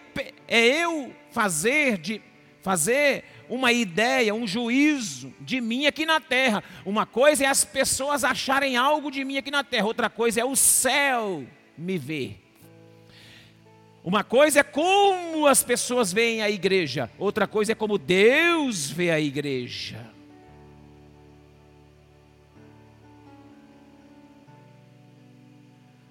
é 0.47 0.61
eu 0.61 1.15
fazer 1.31 1.99
de 1.99 2.23
fazer 2.63 3.25
uma 3.49 3.73
ideia, 3.73 4.35
um 4.35 4.47
juízo 4.47 5.33
de 5.41 5.61
mim 5.61 5.87
aqui 5.87 6.05
na 6.05 6.21
terra. 6.21 6.63
Uma 6.85 7.07
coisa 7.07 7.45
é 7.45 7.47
as 7.47 7.65
pessoas 7.65 8.25
acharem 8.25 8.77
algo 8.77 9.11
de 9.11 9.25
mim 9.25 9.39
aqui 9.39 9.51
na 9.51 9.65
terra, 9.65 9.87
outra 9.87 10.11
coisa 10.11 10.41
é 10.41 10.45
o 10.45 10.57
céu 10.57 11.47
me 11.77 11.99
ver. 11.99 12.45
Uma 14.03 14.25
coisa 14.25 14.61
é 14.61 14.63
como 14.63 15.47
as 15.47 15.63
pessoas 15.63 16.13
veem 16.13 16.41
a 16.41 16.51
igreja, 16.51 17.11
outra 17.19 17.47
coisa 17.47 17.73
é 17.73 17.75
como 17.75 17.99
Deus 17.99 18.91
vê 18.91 19.11
a 19.11 19.21
igreja. 19.21 20.18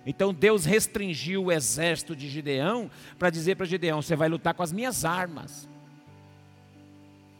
Então 0.09 0.33
Deus 0.33 0.63
restringiu 0.63 1.43
o 1.43 1.51
exército 1.51 2.15
de 2.15 2.29
Gideão 2.29 2.89
para 3.19 3.29
dizer 3.29 3.55
para 3.57 3.65
Gideão: 3.65 4.01
você 4.01 4.15
vai 4.15 4.29
lutar 4.29 4.53
com 4.53 4.63
as 4.63 4.71
minhas 4.71 5.03
armas. 5.03 5.67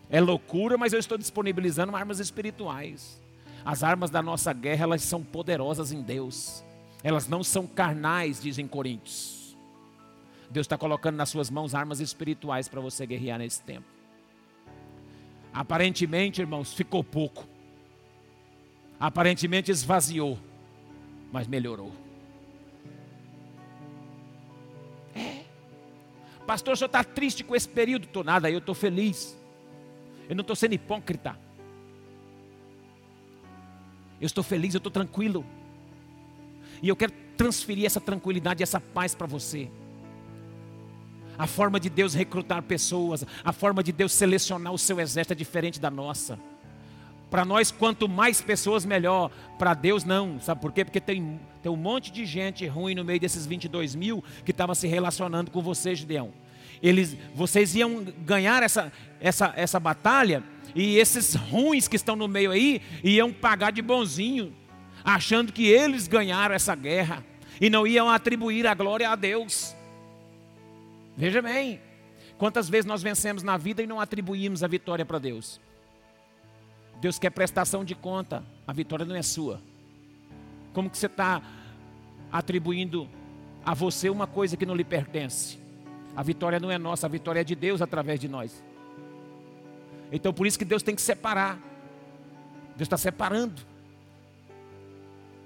É 0.10 0.20
loucura, 0.20 0.78
mas 0.78 0.92
eu 0.92 1.00
estou 1.00 1.18
disponibilizando 1.18 1.96
armas 1.96 2.20
espirituais. 2.20 3.22
As 3.64 3.84
armas 3.84 4.10
da 4.10 4.22
nossa 4.22 4.52
guerra, 4.52 4.84
elas 4.84 5.02
são 5.02 5.24
poderosas 5.24 5.94
em 5.94 6.02
Deus. 6.02 6.62
Elas 7.02 7.30
não 7.30 7.42
são 7.42 7.66
carnais, 7.66 8.42
dizem 8.42 8.68
Coríntios. 8.68 9.56
Deus 10.50 10.66
está 10.66 10.78
colocando 10.78 11.16
nas 11.16 11.30
suas 11.30 11.50
mãos 11.50 11.74
armas 11.74 12.02
espirituais 12.02 12.68
para 12.68 12.82
você 12.82 13.06
guerrear 13.06 13.40
nesse 13.40 13.62
tempo. 13.62 13.88
Aparentemente, 15.54 16.42
irmãos, 16.42 16.74
ficou 16.74 17.02
pouco. 17.02 17.48
Aparentemente 19.00 19.72
esvaziou, 19.72 20.38
mas 21.32 21.48
melhorou. 21.48 22.07
Pastor, 26.48 26.74
o 26.74 26.78
senhor 26.78 26.88
está 26.88 27.04
triste 27.04 27.44
com 27.44 27.56
esse 27.56 27.68
período? 27.70 28.06
Estou 28.06 28.24
nada, 28.24 28.50
eu 28.50 28.58
estou 28.58 28.74
feliz. 28.74 29.38
Eu 30.28 30.36
não 30.36 30.42
estou 30.42 30.56
sendo 30.56 30.74
hipócrita. 30.74 31.38
Eu 34.20 34.26
estou 34.26 34.44
feliz, 34.44 34.74
eu 34.74 34.80
estou 34.80 34.92
tranquilo. 34.92 35.46
E 36.82 36.90
eu 36.90 36.96
quero 36.96 37.14
transferir 37.36 37.86
essa 37.86 38.02
tranquilidade, 38.02 38.64
essa 38.64 38.80
paz 38.80 39.14
para 39.14 39.28
você 39.28 39.70
a 41.38 41.46
forma 41.46 41.80
de 41.80 41.90
Deus 41.90 42.14
recrutar 42.14 42.64
pessoas, 42.64 43.24
a 43.44 43.54
forma 43.54 43.84
de 43.84 43.92
Deus 43.92 44.12
selecionar 44.12 44.74
o 44.74 44.78
seu 44.78 45.00
exército 45.00 45.34
é 45.34 45.36
diferente 45.36 45.80
da 45.80 45.92
nossa. 45.92 46.40
Para 47.30 47.44
nós, 47.44 47.72
quanto 47.72 48.08
mais 48.08 48.42
pessoas, 48.42 48.86
melhor. 48.86 49.30
Para 49.60 49.74
Deus, 49.74 50.04
não. 50.04 50.40
Sabe 50.40 50.62
por 50.62 50.72
quê? 50.72 50.86
Porque 50.86 51.02
tem, 51.02 51.40
tem 51.62 51.72
um 51.72 51.76
monte 51.76 52.12
de 52.12 52.26
gente 52.26 52.66
ruim 52.66 52.96
no 52.96 53.04
meio 53.04 53.20
desses 53.20 53.46
22 53.46 53.96
mil 53.96 54.24
que 54.46 54.52
estava 54.52 54.74
se 54.74 54.88
relacionando 54.88 55.52
com 55.52 55.62
você, 55.62 55.94
Gideão. 55.94 56.32
Eles, 56.82 57.18
vocês 57.34 57.76
iam 57.76 58.04
ganhar 58.26 58.63
essa, 58.63 58.92
essa, 59.20 59.54
essa 59.56 59.80
batalha 59.80 60.44
e 60.76 60.98
esses 60.98 61.34
ruins 61.34 61.88
que 61.88 61.96
estão 61.96 62.16
no 62.16 62.28
meio 62.28 62.52
aí 62.52 62.82
iam 63.04 63.34
pagar 63.34 63.72
de 63.72 63.82
bonzinho, 63.82 64.54
achando 65.04 65.52
que 65.52 65.66
eles 65.66 66.08
ganharam 66.08 66.54
essa 66.56 66.76
guerra 66.76 67.26
e 67.60 67.70
não 67.70 67.88
iam 67.88 68.10
atribuir 68.10 68.68
a 68.68 68.74
glória 68.74 69.10
a 69.10 69.16
Deus. 69.16 69.76
Veja 71.16 71.42
bem, 71.42 71.82
quantas 72.38 72.70
vezes 72.70 72.86
nós 72.86 73.02
vencemos 73.02 73.42
na 73.42 73.58
vida 73.58 73.82
e 73.82 73.88
não 73.88 74.00
atribuímos 74.00 74.63
a 74.63 74.68
vitória 74.68 75.06
para 75.06 75.18
Deus. 75.18 75.60
Deus 77.00 77.20
quer 77.20 77.30
prestação 77.30 77.86
de 77.86 77.94
conta, 77.94 78.44
a 78.66 78.74
vitória 78.74 79.06
não 79.06 79.16
é 79.16 79.22
sua. 79.22 79.62
Como 80.74 80.90
que 80.90 80.98
você 80.98 81.06
está 81.06 81.42
atribuindo 82.32 83.08
a 83.66 83.74
você 83.74 84.10
uma 84.10 84.28
coisa 84.28 84.58
que 84.58 84.66
não 84.66 84.76
lhe 84.76 84.84
pertence? 84.84 85.60
A 86.16 86.24
vitória 86.24 86.60
não 86.60 86.72
é 86.72 86.78
nossa, 86.78 87.06
a 87.06 87.10
vitória 87.10 87.42
é 87.42 87.44
de 87.44 87.56
Deus 87.56 87.82
através 87.82 88.20
de 88.20 88.28
nós. 88.28 88.64
Então 90.12 90.34
por 90.34 90.48
isso 90.48 90.58
que 90.58 90.66
Deus 90.66 90.82
tem 90.82 90.96
que 90.96 91.02
separar. 91.02 91.60
Deus 92.76 92.86
está 92.86 92.98
separando. 92.98 93.62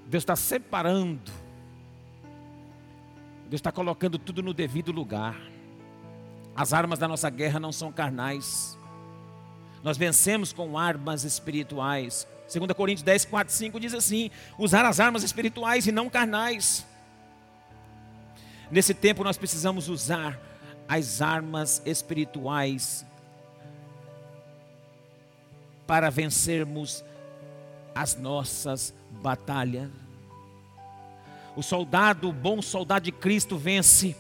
Deus 0.08 0.22
está 0.22 0.36
separando. 0.36 1.32
Deus 3.50 3.60
está 3.60 3.72
colocando 3.72 4.18
tudo 4.18 4.42
no 4.42 4.54
devido 4.54 4.92
lugar. 4.92 5.38
As 6.56 6.74
armas 6.74 7.00
da 7.00 7.08
nossa 7.08 7.30
guerra 7.30 7.60
não 7.60 7.72
são 7.72 7.92
carnais. 7.92 8.78
Nós 9.84 9.98
vencemos 9.98 10.54
com 10.54 10.78
armas 10.78 11.24
espirituais. 11.24 12.28
2 12.52 12.72
Coríntios 12.74 13.04
10, 13.04 13.26
4, 13.26 13.54
5 13.54 13.80
diz 13.80 13.94
assim: 13.94 14.30
usar 14.58 14.86
as 14.86 15.00
armas 15.00 15.24
espirituais 15.24 15.88
e 15.88 15.92
não 15.92 16.10
carnais. 16.10 16.86
Nesse 18.70 18.94
tempo 18.94 19.24
nós 19.24 19.38
precisamos 19.38 19.90
usar 19.90 20.40
as 20.88 21.22
armas 21.22 21.82
espirituais 21.86 23.06
para 25.88 26.10
vencermos 26.10 27.04
as 27.94 28.16
nossas 28.16 28.94
batalhas. 29.22 29.90
O 31.56 31.62
soldado, 31.62 32.30
o 32.30 32.34
bom 32.34 32.62
soldado 32.62 33.06
de 33.06 33.12
Cristo 33.12 33.58
vence 33.58 34.16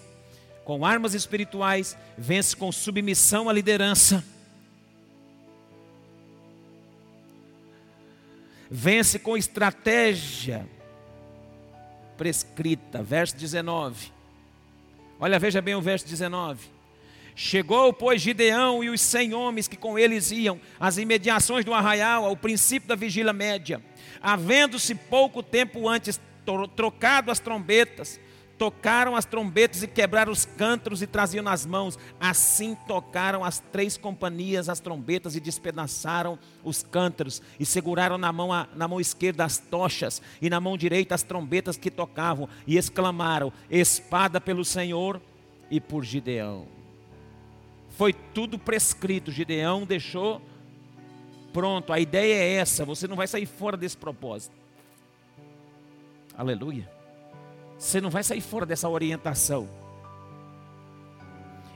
com 0.65 0.86
armas 0.86 1.13
espirituais, 1.13 1.97
vence 2.17 2.56
com 2.56 2.71
submissão 2.71 3.50
à 3.50 3.54
liderança. 3.54 4.24
Vence 8.73 9.19
com 9.19 9.36
estratégia 9.36 10.65
prescrita. 12.17 13.03
Verso 13.03 13.36
19. 13.36 14.13
Olha, 15.19 15.38
veja 15.38 15.62
bem 15.62 15.75
o 15.75 15.81
verso 15.81 16.07
19. 16.07 16.69
Chegou, 17.36 17.91
pois, 17.91 18.21
Gideão 18.21 18.81
e 18.81 18.89
os 18.89 19.01
cem 19.01 19.34
homens 19.34 19.67
que 19.67 19.75
com 19.75 19.99
eles 19.99 20.31
iam 20.31 20.57
às 20.79 20.97
imediações 20.97 21.65
do 21.65 21.73
arraial, 21.73 22.23
ao 22.23 22.38
princípio 22.38 22.88
da 22.88 22.95
vigília 22.95 23.34
média, 23.34 23.81
havendo-se 24.21 24.95
pouco 24.95 25.43
tempo 25.43 25.89
antes 25.89 26.19
trocado 26.73 27.29
as 27.29 27.39
trombetas, 27.39 28.21
tocaram 28.62 29.15
as 29.15 29.26
trombetas 29.26 29.82
e 29.82 29.88
quebraram 29.88 30.32
os 30.32 30.45
cântaros 30.45 31.02
e 31.02 31.08
traziam 31.08 31.43
nas 31.43 31.65
mãos. 31.65 31.97
Assim 32.19 32.76
tocaram 32.88 33.43
as 33.43 33.58
três 33.58 33.97
companhias 33.97 34.69
as 34.69 34.80
trombetas 34.80 35.36
e 35.36 35.39
despedaçaram 35.39 36.38
os 36.63 36.84
cântaros 36.84 37.41
e 37.60 37.65
seguraram 37.65 38.19
na 38.19 38.32
mão, 38.32 38.54
a, 38.54 38.67
na 38.76 38.88
mão 38.88 39.02
esquerda 39.02 39.43
as 39.43 39.58
tochas 39.58 40.21
e 40.39 40.47
na 40.47 40.62
mão 40.62 40.78
direita 40.78 41.15
as 41.15 41.24
trombetas 41.24 41.76
que 41.76 41.89
tocavam 41.89 42.47
e 42.67 42.78
exclamaram: 42.78 43.52
Espada 43.67 44.39
pelo 44.39 44.63
Senhor 44.63 45.19
e 45.71 45.82
por 45.82 46.04
Gideão. 46.04 46.67
Foi 47.97 48.13
tudo 48.13 48.60
prescrito. 48.60 49.32
Gideão 49.32 49.88
deixou 49.88 50.39
pronto. 51.52 51.91
A 51.91 52.00
ideia 52.00 52.36
é 52.36 52.54
essa. 52.58 52.86
Você 52.86 53.08
não 53.08 53.15
vai 53.15 53.28
sair 53.28 53.47
fora 53.47 53.76
desse 53.76 53.97
propósito. 53.97 54.56
Aleluia. 56.38 57.01
Você 57.82 58.00
não 58.00 58.12
vai 58.12 58.24
sair 58.24 58.41
fora 58.41 58.63
dessa 58.63 58.88
orientação. 58.88 59.67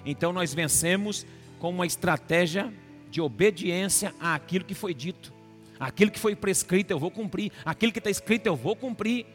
Então 0.06 0.32
nós 0.32 0.54
vencemos 0.54 1.26
com 1.58 1.72
uma 1.72 1.88
estratégia 1.88 2.72
de 3.10 3.20
obediência 3.20 4.14
àquilo 4.20 4.64
que 4.64 4.76
foi 4.76 4.94
dito. 4.94 5.34
Aquilo 5.80 6.12
que 6.12 6.20
foi 6.20 6.36
prescrito 6.36 6.92
eu 6.92 7.00
vou 7.00 7.10
cumprir. 7.10 7.52
Aquilo 7.66 7.92
que 7.92 7.98
está 7.98 8.12
escrito 8.12 8.46
eu 8.46 8.56
vou 8.56 8.76
cumprir. 8.76 9.26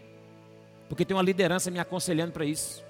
Porque 0.88 1.04
tem 1.04 1.16
uma 1.16 1.24
liderança 1.24 1.72
me 1.72 1.80
aconselhando 1.80 2.30
para 2.30 2.44
isso. 2.44 2.84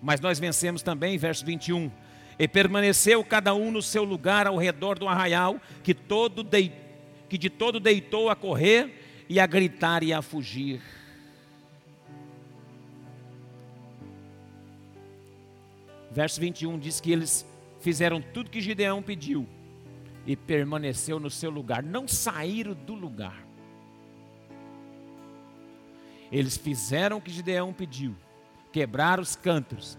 Mas 0.00 0.20
nós 0.20 0.38
vencemos 0.38 0.80
também, 0.80 1.18
verso 1.18 1.44
21. 1.44 1.90
E 2.38 2.46
permaneceu 2.46 3.24
cada 3.24 3.52
um 3.52 3.72
no 3.72 3.82
seu 3.82 4.04
lugar 4.04 4.46
ao 4.46 4.56
redor 4.56 4.96
do 4.96 5.08
arraial, 5.08 5.60
que, 5.82 5.92
todo 5.92 6.44
de, 6.44 6.70
que 7.28 7.36
de 7.36 7.50
todo 7.50 7.80
deitou 7.80 8.30
a 8.30 8.36
correr 8.36 9.24
e 9.28 9.40
a 9.40 9.46
gritar 9.46 10.04
e 10.04 10.12
a 10.12 10.22
fugir. 10.22 10.80
Verso 16.16 16.40
21 16.40 16.78
diz 16.78 16.98
que 16.98 17.12
eles 17.12 17.44
fizeram 17.78 18.22
tudo 18.22 18.48
que 18.48 18.62
Gideão 18.62 19.02
pediu 19.02 19.46
e 20.26 20.34
permaneceu 20.34 21.20
no 21.20 21.28
seu 21.28 21.50
lugar, 21.50 21.82
não 21.82 22.08
saíram 22.08 22.72
do 22.72 22.94
lugar. 22.94 23.46
Eles 26.32 26.56
fizeram 26.56 27.18
o 27.18 27.20
que 27.20 27.30
Gideão 27.30 27.70
pediu, 27.70 28.16
quebraram 28.72 29.22
os 29.22 29.36
cântaros, 29.36 29.98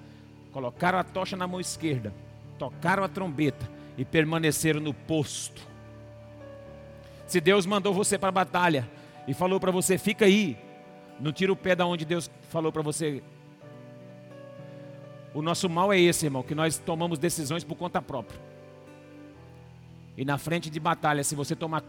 colocaram 0.52 0.98
a 0.98 1.04
tocha 1.04 1.38
na 1.38 1.46
mão 1.46 1.60
esquerda, 1.60 2.12
tocaram 2.58 3.04
a 3.04 3.08
trombeta 3.08 3.70
e 3.96 4.04
permaneceram 4.04 4.80
no 4.80 4.96
posto. 4.96 5.62
Se 7.28 7.40
Deus 7.40 7.64
mandou 7.68 7.94
você 7.94 8.18
para 8.18 8.30
a 8.30 8.32
batalha 8.32 8.90
e 9.28 9.36
falou 9.36 9.60
para 9.60 9.70
você, 9.70 10.00
fica 10.00 10.26
aí, 10.26 10.58
não 11.20 11.32
tira 11.32 11.54
o 11.54 11.56
pé 11.56 11.76
da 11.76 11.86
onde 11.86 12.06
Deus 12.06 12.28
falou 12.50 12.72
para 12.72 12.82
você 12.82 13.22
o 15.38 15.42
nosso 15.44 15.70
mal 15.70 15.94
é 15.94 16.00
esse, 16.00 16.26
irmão, 16.26 16.42
que 16.42 16.56
nós 16.56 16.80
tomamos 16.80 17.20
decisões 17.20 17.64
por 17.64 17.76
conta 17.76 18.02
própria. 18.02 18.42
E 20.18 20.26
na 20.26 20.36
frente 20.40 20.68
de 20.68 20.80
batalha, 20.80 21.24
se 21.24 21.36
você 21.36 21.56
tomar 21.56 21.84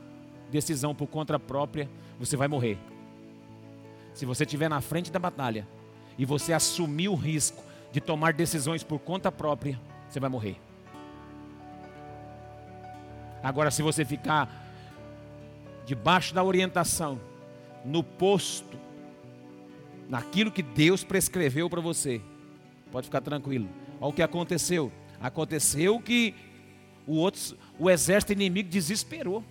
decisão 0.50 0.94
por 0.94 1.06
conta 1.06 1.38
própria, 1.38 1.88
você 2.18 2.36
vai 2.36 2.46
morrer. 2.46 2.76
Se 4.12 4.26
você 4.26 4.44
estiver 4.44 4.68
na 4.68 4.82
frente 4.82 5.10
da 5.10 5.18
batalha 5.18 5.66
e 6.18 6.26
você 6.26 6.52
assumir 6.52 7.08
o 7.08 7.14
risco 7.14 7.64
de 7.90 8.02
tomar 8.02 8.34
decisões 8.34 8.84
por 8.84 8.98
conta 8.98 9.32
própria, 9.32 9.80
você 10.10 10.20
vai 10.20 10.28
morrer. 10.28 10.60
Agora, 13.42 13.70
se 13.70 13.80
você 13.80 14.04
ficar 14.04 14.46
debaixo 15.86 16.34
da 16.34 16.44
orientação, 16.44 17.18
no 17.82 18.02
posto, 18.04 18.76
naquilo 20.06 20.52
que 20.52 20.62
Deus 20.62 21.02
prescreveu 21.02 21.70
para 21.70 21.80
você, 21.80 22.20
Pode 22.90 23.06
ficar 23.06 23.20
tranquilo. 23.20 23.68
Olha 24.00 24.10
o 24.10 24.12
que 24.12 24.22
aconteceu. 24.22 24.92
Aconteceu 25.20 26.00
que 26.00 26.34
o, 27.06 27.16
outro, 27.16 27.56
o 27.78 27.90
exército 27.90 28.32
inimigo 28.32 28.68
desesperou. 28.68 29.44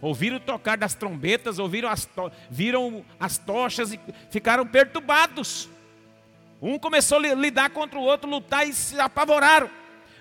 Ouviram 0.00 0.40
tocar 0.40 0.76
das 0.76 0.94
trombetas, 0.94 1.58
ouviram 1.58 1.88
as, 1.88 2.08
viram 2.50 3.04
as 3.20 3.38
tochas 3.38 3.92
e 3.92 4.00
ficaram 4.30 4.66
perturbados. 4.66 5.68
Um 6.60 6.78
começou 6.78 7.18
a 7.18 7.34
lidar 7.34 7.70
contra 7.70 7.98
o 7.98 8.02
outro, 8.02 8.28
lutar 8.28 8.68
e 8.68 8.72
se 8.72 8.98
apavoraram. 8.98 9.70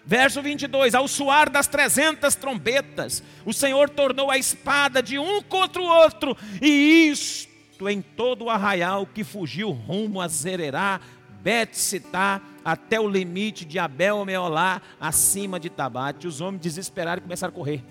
Verso 0.06 0.41
22: 0.41 0.95
Ao 0.95 1.08
soar 1.08 1.49
das 1.49 1.67
trezentas 1.67 2.36
trombetas, 2.36 3.23
o 3.45 3.54
Senhor 3.54 3.89
tornou 3.89 4.30
a 4.30 4.38
espada 4.38 5.01
de 5.01 5.17
um 5.17 5.41
contra 5.41 5.82
o 5.82 5.86
outro, 5.86 6.36
e 6.62 7.10
isto 7.10 7.49
em 7.88 8.01
todo 8.01 8.45
o 8.45 8.49
arraial 8.49 9.06
que 9.06 9.23
fugiu 9.23 9.71
rumo 9.71 10.21
a 10.21 10.27
Zererá, 10.27 10.99
Bet-Sitá, 11.41 12.41
até 12.63 12.99
o 12.99 13.10
limite 13.10 13.65
de 13.65 13.80
Abel 13.80 14.23
Meolá, 14.23 14.82
acima 14.99 15.60
de 15.60 15.69
Tabate. 15.69 16.27
Os 16.27 16.41
homens 16.41 16.62
desesperaram 16.62 17.19
e 17.19 17.23
começaram 17.23 17.51
a 17.51 17.56
correr. 17.56 17.84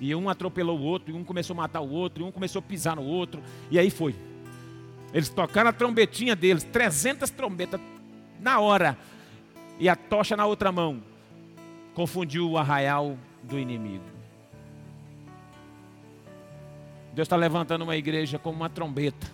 E 0.00 0.14
um 0.14 0.28
atropelou 0.28 0.78
o 0.78 0.82
outro, 0.82 1.10
e 1.10 1.14
um 1.14 1.24
começou 1.24 1.54
a 1.54 1.58
matar 1.58 1.80
o 1.80 1.90
outro, 1.90 2.24
e 2.24 2.26
um 2.26 2.32
começou 2.32 2.58
a 2.58 2.62
pisar 2.62 2.96
no 2.96 3.04
outro, 3.04 3.42
e 3.70 3.78
aí 3.78 3.90
foi. 3.90 4.14
Eles 5.12 5.28
tocaram 5.28 5.70
a 5.70 5.72
trombetinha 5.72 6.34
deles, 6.34 6.64
300 6.64 7.30
trombetas 7.30 7.80
na 8.40 8.58
hora, 8.58 8.98
e 9.78 9.88
a 9.88 9.94
tocha 9.94 10.36
na 10.36 10.44
outra 10.46 10.72
mão. 10.72 11.02
Confundiu 11.94 12.50
o 12.50 12.58
arraial 12.58 13.16
do 13.42 13.58
inimigo. 13.58 14.04
Deus 17.12 17.26
está 17.26 17.36
levantando 17.36 17.82
uma 17.82 17.96
igreja 17.96 18.40
como 18.40 18.56
uma 18.56 18.68
trombeta, 18.68 19.30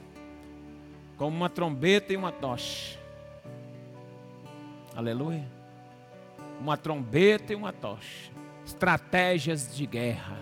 como 1.16 1.35
uma 1.35 1.49
trombeta 1.49 2.12
e 2.12 2.16
uma 2.16 2.31
tocha. 2.31 3.00
Aleluia. 5.01 5.49
Uma 6.61 6.77
trombeta 6.77 7.55
e 7.55 7.57
uma 7.57 7.73
tocha. 7.73 8.31
Estratégias 8.67 9.75
de 9.75 9.87
guerra. 9.87 10.37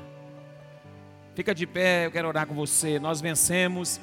Fica 1.32 1.54
de 1.54 1.64
pé, 1.64 2.06
eu 2.06 2.10
quero 2.10 2.26
orar 2.26 2.44
com 2.44 2.56
você. 2.56 2.98
Nós 2.98 3.20
vencemos. 3.20 4.00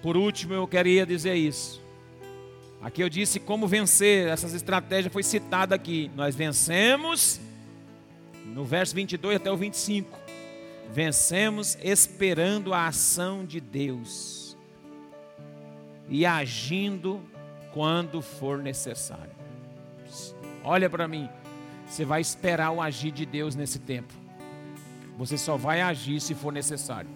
Por 0.00 0.16
último, 0.16 0.54
eu 0.54 0.64
queria 0.64 1.04
dizer 1.04 1.34
isso. 1.34 1.82
Aqui 2.80 3.02
eu 3.02 3.08
disse 3.08 3.40
como 3.40 3.66
vencer, 3.66 4.28
essas 4.28 4.54
estratégias 4.54 5.12
foi 5.12 5.24
citada 5.24 5.74
aqui. 5.74 6.08
Nós 6.14 6.36
vencemos 6.36 7.40
no 8.46 8.64
verso 8.64 8.94
22 8.94 9.38
até 9.38 9.50
o 9.50 9.56
25. 9.56 10.16
Vencemos 10.88 11.76
esperando 11.82 12.72
a 12.72 12.86
ação 12.86 13.44
de 13.44 13.60
Deus 13.60 14.56
e 16.08 16.24
agindo 16.24 17.20
quando 17.72 18.20
for 18.20 18.58
necessário. 18.58 19.32
Olha 20.62 20.90
para 20.90 21.08
mim, 21.08 21.28
você 21.86 22.04
vai 22.04 22.20
esperar 22.20 22.70
o 22.70 22.80
agir 22.80 23.10
de 23.10 23.24
Deus 23.24 23.54
nesse 23.54 23.78
tempo. 23.78 24.12
Você 25.16 25.36
só 25.36 25.56
vai 25.56 25.80
agir 25.80 26.20
se 26.20 26.34
for 26.34 26.52
necessário. 26.52 27.10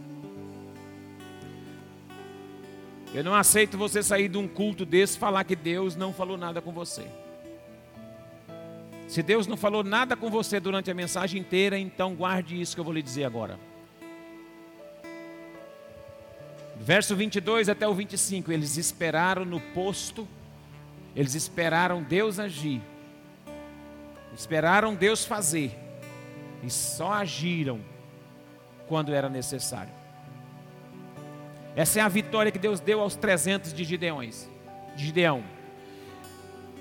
Eu 3.15 3.23
não 3.23 3.35
aceito 3.35 3.79
você 3.79 4.03
sair 4.03 4.29
de 4.29 4.37
um 4.37 4.49
culto 4.49 4.85
desse 4.85 5.17
e 5.17 5.21
falar 5.21 5.45
que 5.45 5.55
Deus 5.55 5.95
não 5.95 6.13
falou 6.13 6.37
nada 6.37 6.61
com 6.61 6.73
você. 6.73 7.07
Se 9.07 9.23
Deus 9.23 9.47
não 9.47 9.57
falou 9.57 9.85
nada 9.85 10.17
com 10.17 10.29
você 10.29 10.59
durante 10.59 10.91
a 10.91 10.95
mensagem 10.95 11.41
inteira, 11.41 11.79
então 11.79 12.15
guarde 12.15 12.61
isso 12.61 12.75
que 12.75 12.81
eu 12.81 12.85
vou 12.85 12.93
lhe 12.93 13.03
dizer 13.03 13.25
agora. 13.25 13.59
Verso 16.77 17.15
22 17.15 17.69
até 17.69 17.87
o 17.87 17.95
25, 17.95 18.51
eles 18.51 18.77
esperaram 18.77 19.45
no 19.45 19.61
posto 19.61 20.27
eles 21.15 21.35
esperaram 21.35 22.03
Deus 22.03 22.39
agir, 22.39 22.83
esperaram 24.35 24.95
Deus 24.95 25.25
fazer, 25.25 25.79
e 26.63 26.71
só 26.71 27.13
agiram 27.13 27.81
quando 28.89 29.13
era 29.13 29.29
necessário. 29.29 29.93
Essa 31.77 32.01
é 32.01 32.03
a 32.03 32.09
vitória 32.09 32.53
que 32.53 32.59
Deus 32.59 32.81
deu 32.81 33.01
aos 33.01 33.17
300 33.17 33.73
de 33.73 33.85
Gideões, 33.85 34.49
de 34.97 35.07
Gideão. 35.07 35.43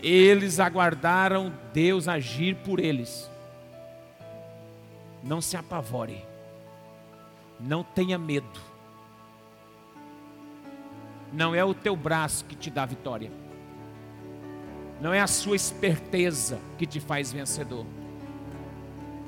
Eles 0.02 0.60
aguardaram 0.60 1.54
Deus 1.74 2.08
agir 2.08 2.56
por 2.58 2.80
eles. 2.80 3.30
Não 5.24 5.42
se 5.42 5.56
apavore. 5.56 6.24
Não 7.60 7.84
tenha 7.84 8.18
medo. 8.18 8.60
Não 11.32 11.56
é 11.56 11.64
o 11.64 11.74
teu 11.74 11.96
braço 11.96 12.46
que 12.46 12.56
te 12.56 12.70
dá 12.70 12.86
vitória. 12.86 13.32
Não 15.02 15.14
é 15.14 15.20
a 15.20 15.28
sua 15.28 15.56
esperteza 15.56 16.60
que 16.78 16.86
te 16.86 17.00
faz 17.00 17.32
vencedor. 17.32 17.86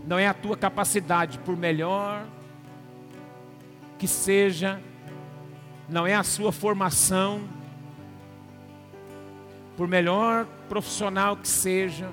Não 0.08 0.18
é 0.20 0.28
a 0.28 0.34
tua 0.34 0.56
capacidade, 0.56 1.40
por 1.40 1.58
melhor 1.58 2.26
que 3.98 4.08
seja, 4.08 4.82
não 5.90 6.06
é 6.06 6.16
a 6.16 6.24
sua 6.24 6.52
formação, 6.52 7.48
por 9.76 9.88
melhor 9.88 10.46
profissional 10.70 11.36
que 11.36 11.48
seja, 11.48 12.10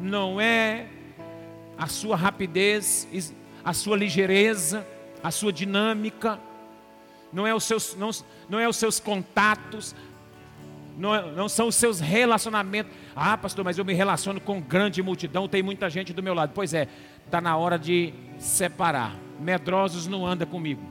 não 0.00 0.40
é 0.40 0.86
a 1.76 1.86
sua 1.86 2.16
rapidez, 2.16 3.08
a 3.64 3.72
sua 3.72 3.96
ligeireza, 3.96 4.86
a 5.22 5.30
sua 5.30 5.52
dinâmica, 5.52 6.38
não 7.32 7.46
é 7.46 7.54
os 7.54 7.64
seus, 7.64 7.94
não, 7.94 8.10
não 8.48 8.58
é 8.58 8.68
os 8.68 8.76
seus 8.76 8.98
contatos, 8.98 9.94
não, 10.98 11.32
não, 11.32 11.48
são 11.48 11.68
os 11.68 11.76
seus 11.76 12.00
relacionamentos. 12.00 12.92
Ah, 13.14 13.38
pastor, 13.38 13.64
mas 13.64 13.78
eu 13.78 13.84
me 13.84 13.94
relaciono 13.94 14.40
com 14.40 14.60
grande 14.60 15.00
multidão, 15.00 15.48
tem 15.48 15.62
muita 15.62 15.88
gente 15.88 16.12
do 16.12 16.22
meu 16.22 16.34
lado. 16.34 16.50
Pois 16.52 16.74
é, 16.74 16.88
está 17.24 17.40
na 17.40 17.56
hora 17.56 17.78
de 17.78 18.12
separar. 18.36 19.14
Medrosos 19.38 20.08
não 20.08 20.26
anda 20.26 20.44
comigo. 20.44 20.82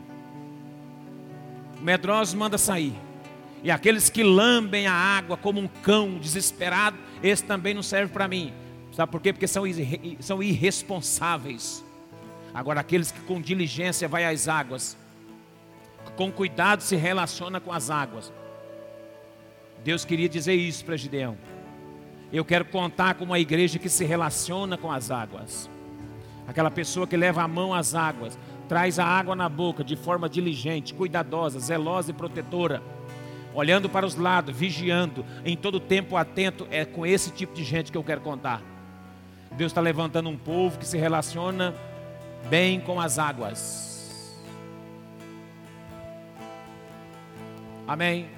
Medrosos 1.81 2.33
manda 2.33 2.57
sair. 2.57 2.95
E 3.61 3.69
aqueles 3.69 4.09
que 4.09 4.23
lambem 4.23 4.87
a 4.87 4.93
água 4.93 5.35
como 5.35 5.59
um 5.59 5.67
cão 5.67 6.17
desesperado, 6.17 6.97
esse 7.21 7.43
também 7.43 7.73
não 7.73 7.83
serve 7.83 8.13
para 8.13 8.27
mim. 8.27 8.53
Sabe 8.93 9.11
por 9.11 9.21
quê? 9.21 9.33
Porque 9.33 9.47
são, 9.47 9.63
são 10.21 10.41
irresponsáveis. 10.41 11.83
Agora, 12.53 12.79
aqueles 12.79 13.11
que 13.11 13.19
com 13.21 13.41
diligência 13.41 14.07
vai 14.07 14.25
às 14.25 14.47
águas, 14.47 14.97
com 16.15 16.31
cuidado 16.31 16.81
se 16.81 16.95
relaciona 16.95 17.59
com 17.59 17.73
as 17.73 17.89
águas. 17.89 18.31
Deus 19.87 20.03
queria 20.03 20.27
dizer 20.27 20.53
isso 20.53 20.83
para 20.83 20.97
Gideão. 20.97 21.37
Eu 22.29 22.43
quero 22.43 22.65
contar 22.65 23.13
com 23.13 23.23
uma 23.23 23.39
igreja 23.39 23.79
que 23.79 23.87
se 23.87 24.03
relaciona 24.03 24.77
com 24.77 24.91
as 24.91 25.09
águas. 25.09 25.69
Aquela 26.45 26.69
pessoa 26.69 27.07
que 27.07 27.15
leva 27.15 27.41
a 27.41 27.47
mão 27.47 27.73
às 27.73 27.95
águas, 27.95 28.37
traz 28.67 28.99
a 28.99 29.05
água 29.05 29.33
na 29.33 29.47
boca 29.47 29.85
de 29.85 29.95
forma 29.95 30.27
diligente, 30.27 30.93
cuidadosa, 30.93 31.61
zelosa 31.61 32.11
e 32.11 32.13
protetora, 32.13 32.83
olhando 33.53 33.87
para 33.87 34.05
os 34.05 34.15
lados, 34.15 34.53
vigiando, 34.53 35.25
em 35.45 35.55
todo 35.55 35.79
tempo 35.79 36.17
atento. 36.17 36.67
É 36.69 36.83
com 36.83 37.05
esse 37.05 37.31
tipo 37.31 37.53
de 37.53 37.63
gente 37.63 37.89
que 37.89 37.97
eu 37.97 38.03
quero 38.03 38.19
contar. 38.19 38.61
Deus 39.53 39.71
está 39.71 39.79
levantando 39.79 40.27
um 40.27 40.37
povo 40.37 40.77
que 40.77 40.85
se 40.85 40.97
relaciona 40.97 41.73
bem 42.49 42.81
com 42.81 42.99
as 42.99 43.17
águas. 43.17 44.37
Amém. 47.87 48.36